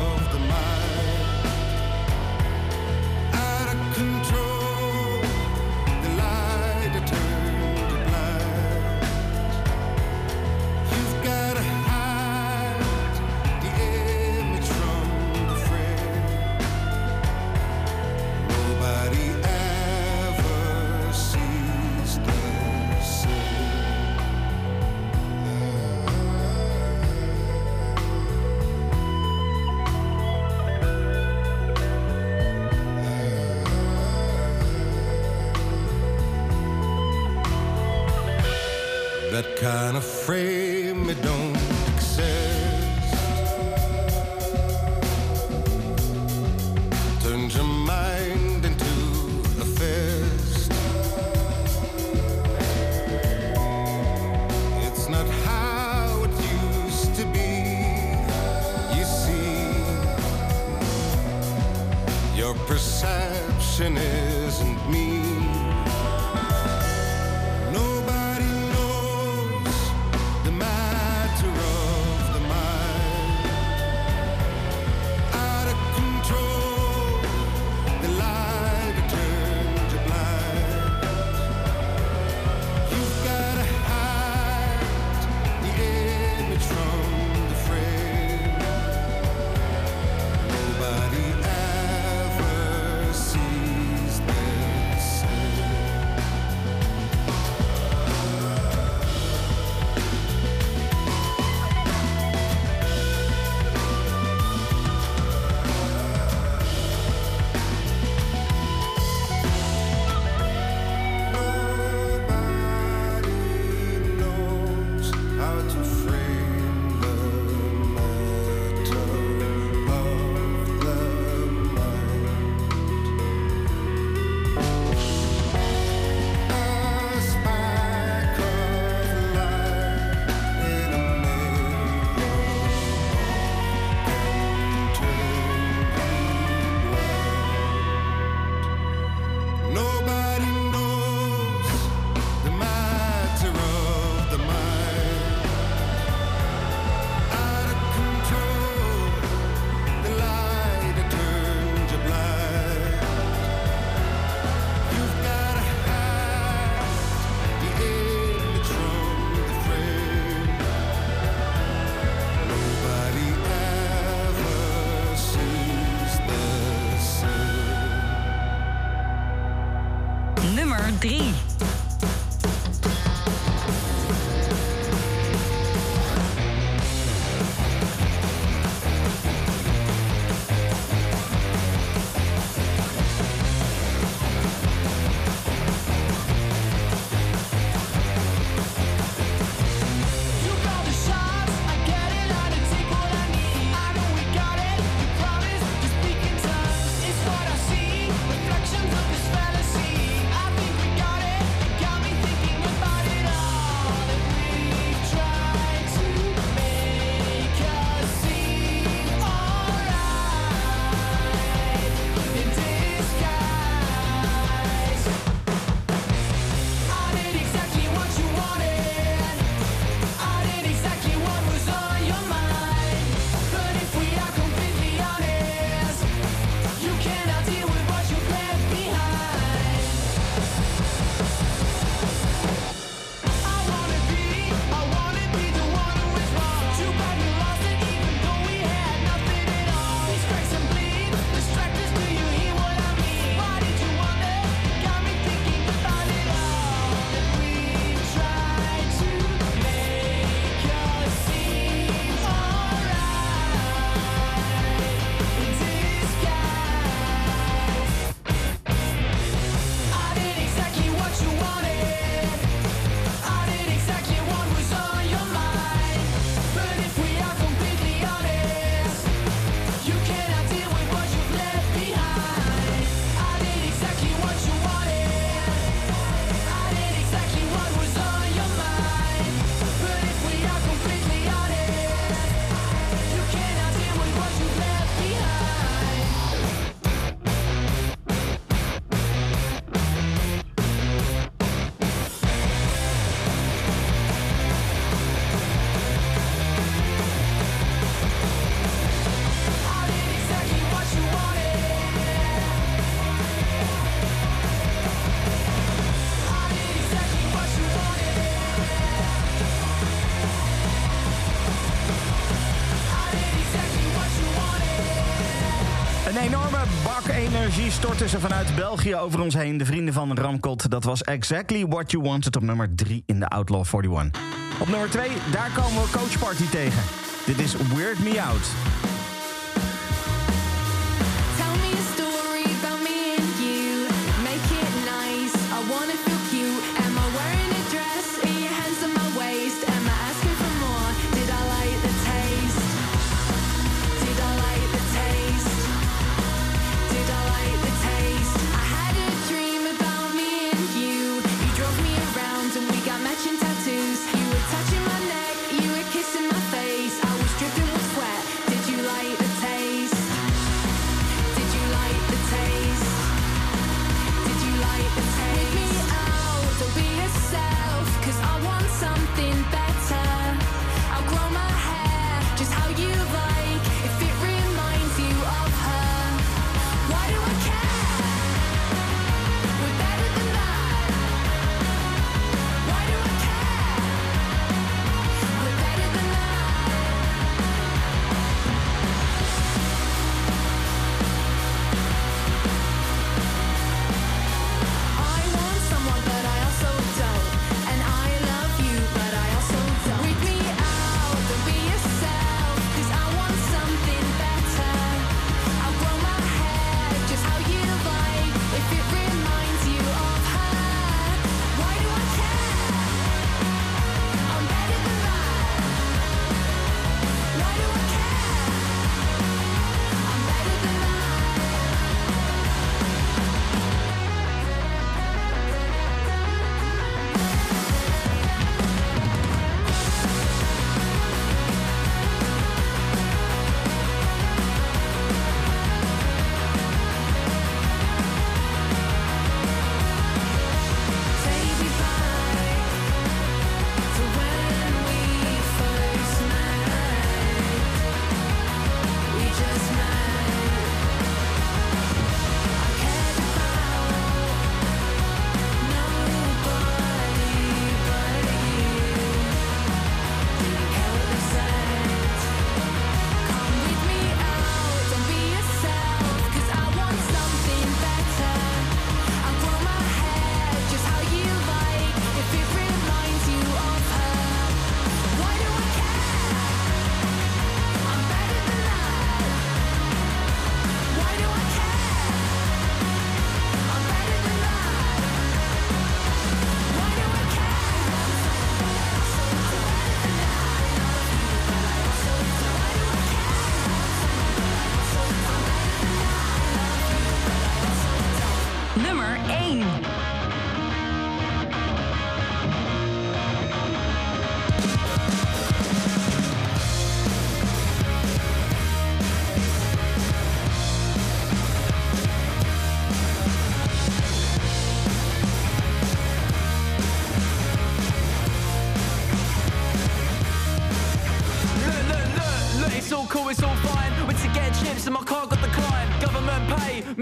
[317.51, 319.57] energie storten ze vanuit België over ons heen.
[319.57, 323.27] De vrienden van Ramkot, dat was Exactly What You Wanted op nummer 3 in de
[323.27, 324.21] Outlaw 41.
[324.59, 326.83] Op nummer 2, daar komen we Coach Party tegen.
[327.25, 328.70] Dit is Weird Me Out.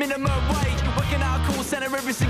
[0.09, 0.81] minimum wage.
[0.97, 2.28] Working out call center every single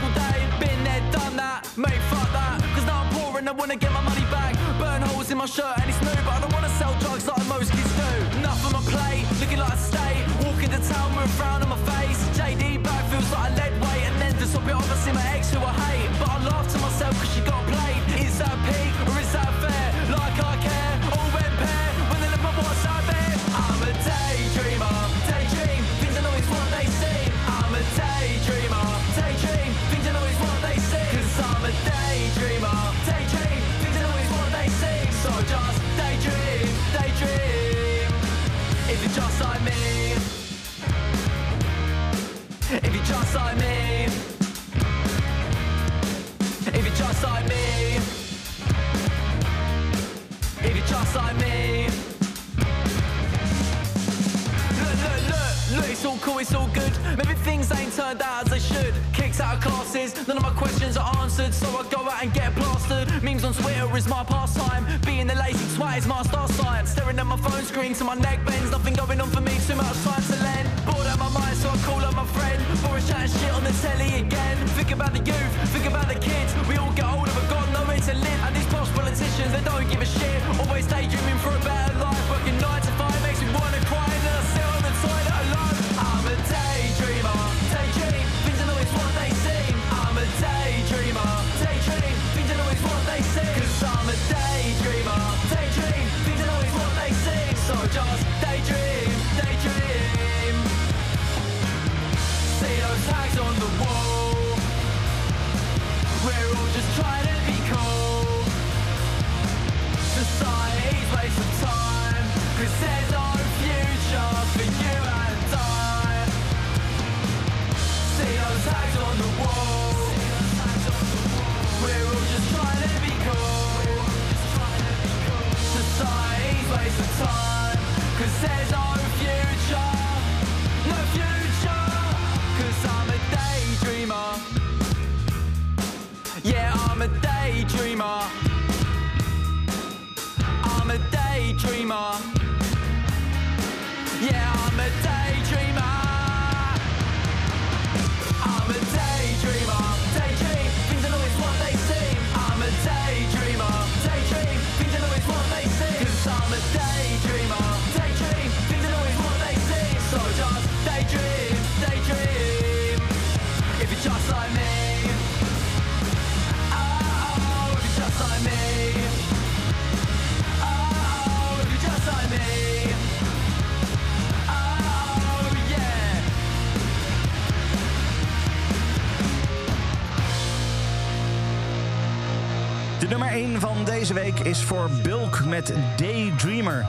[184.13, 186.85] deze week is voor Bulk met Daydreamer.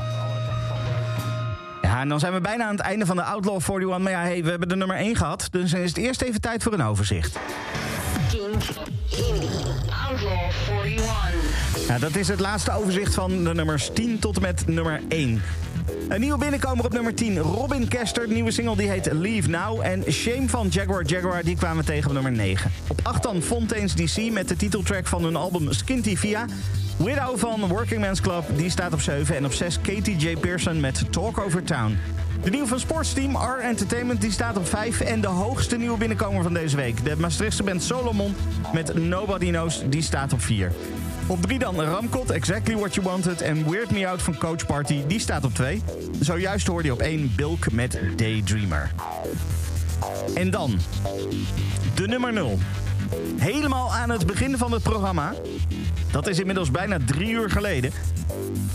[1.83, 3.99] Ja, en dan zijn we bijna aan het einde van de Outlaw 41.
[3.99, 5.49] Maar ja, hey, we hebben de nummer 1 gehad.
[5.51, 7.39] Dus dan is het eerst even tijd voor een overzicht.
[9.11, 9.49] Indie.
[10.09, 10.51] Outlaw
[10.85, 11.89] 41.
[11.89, 15.43] Ja, dat is het laatste overzicht van de nummers 10 tot en met nummer 1.
[16.09, 17.39] Een nieuwe binnenkomer op nummer 10.
[17.39, 19.81] Robin Kester, de nieuwe single die heet Leave Now.
[19.83, 22.71] En Shame van Jaguar Jaguar, die kwamen we tegen op nummer 9.
[22.87, 26.47] Op 8 dan Fontaine's DC met de titeltrack van hun album Skinty Via.
[27.05, 29.37] Widow van Working Men's Club, die staat op 7.
[29.37, 30.37] En op 6 Katie J.
[30.37, 31.99] Pearson met Talk Over Town.
[32.43, 35.01] De nieuwe van Sportsteam, R Entertainment, die staat op 5.
[35.01, 37.05] En de hoogste nieuwe binnenkomer van deze week.
[37.05, 38.35] De Maastrichtse band Solomon
[38.73, 40.73] met Nobody Knows, die staat op 4.
[41.27, 45.03] Op 3 dan Ramkot, Exactly What You Wanted en Weird Me Out van Coach Party,
[45.07, 45.83] die staat op 2.
[46.21, 48.91] Zojuist hoorde je op 1 Bilk met Daydreamer.
[50.35, 50.79] En dan
[51.95, 52.59] de nummer 0.
[53.37, 55.35] Helemaal aan het begin van het programma,
[56.11, 57.93] dat is inmiddels bijna drie uur geleden,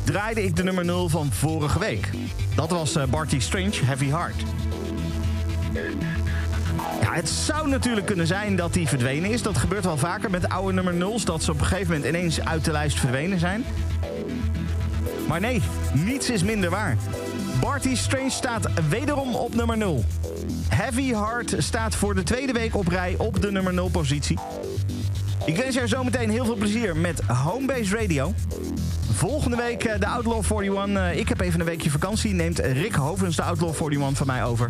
[0.03, 2.09] draaide ik de nummer 0 van vorige week.
[2.55, 4.43] Dat was eh, Barty Strange, Heavy Heart.
[7.01, 9.41] Ja, het zou natuurlijk kunnen zijn dat die verdwenen is.
[9.41, 12.41] Dat gebeurt wel vaker met oude nummer 0's, dat ze op een gegeven moment ineens
[12.41, 13.63] uit de lijst verdwenen zijn.
[15.27, 15.61] Maar nee,
[15.93, 16.97] niets is minder waar.
[17.61, 20.03] Barty Strange staat wederom op nummer 0.
[20.69, 24.37] Heavy Heart staat voor de tweede week op rij op de nummer 0 positie.
[25.45, 28.33] Ik wens jou zometeen heel veel plezier met Homebase Radio.
[29.11, 30.95] Volgende week eh, de Outlaw 41.
[31.11, 32.33] Eh, Ik heb even een weekje vakantie.
[32.33, 34.69] Neemt Rick Hovens de Outlaw 41 van mij over.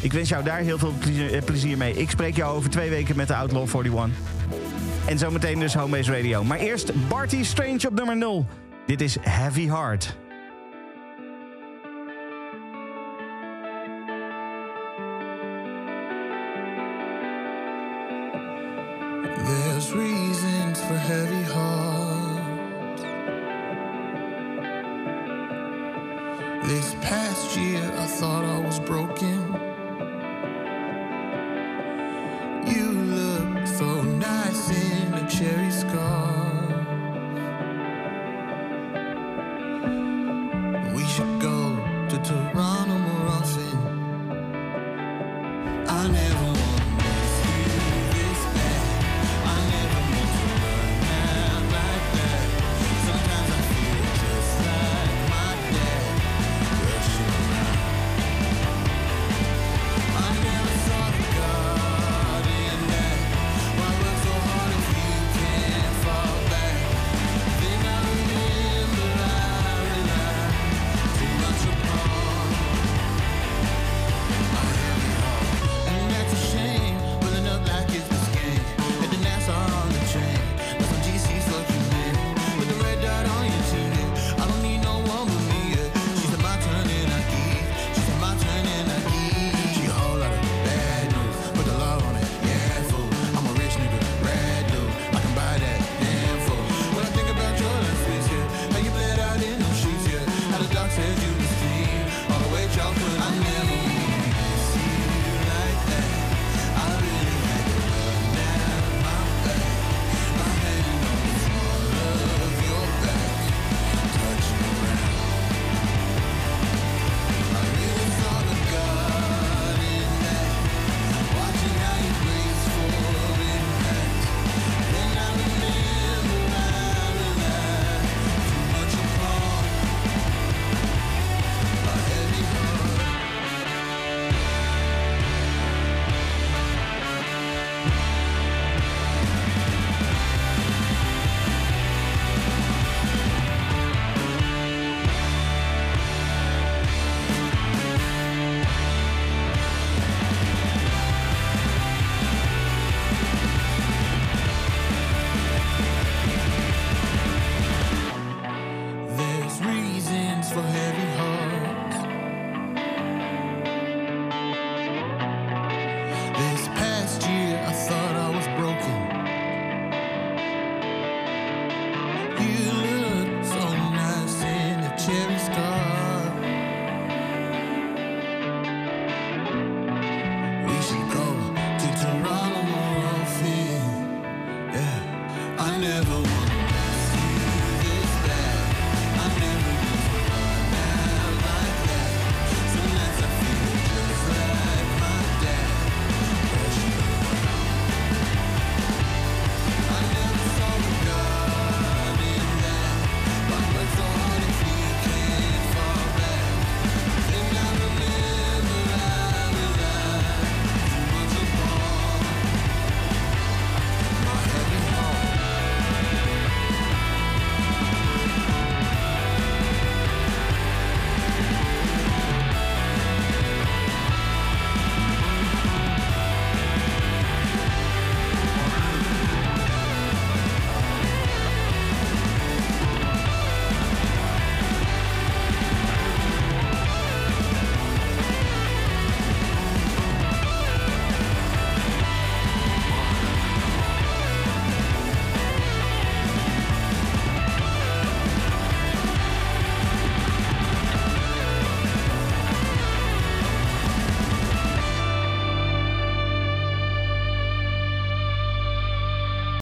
[0.00, 1.94] Ik wens jou daar heel veel plezier, eh, plezier mee.
[1.94, 4.08] Ik spreek jou over twee weken met de Outlaw 41.
[5.06, 6.44] En zometeen dus Homebase Radio.
[6.44, 8.46] Maar eerst Barty Strange op nummer 0.
[8.86, 10.16] Dit is Heavy Heart.
[21.08, 22.98] heavy heart.
[26.66, 29.38] This past year, I thought I was broken.
[32.74, 36.37] You look so nice in a cherry scar.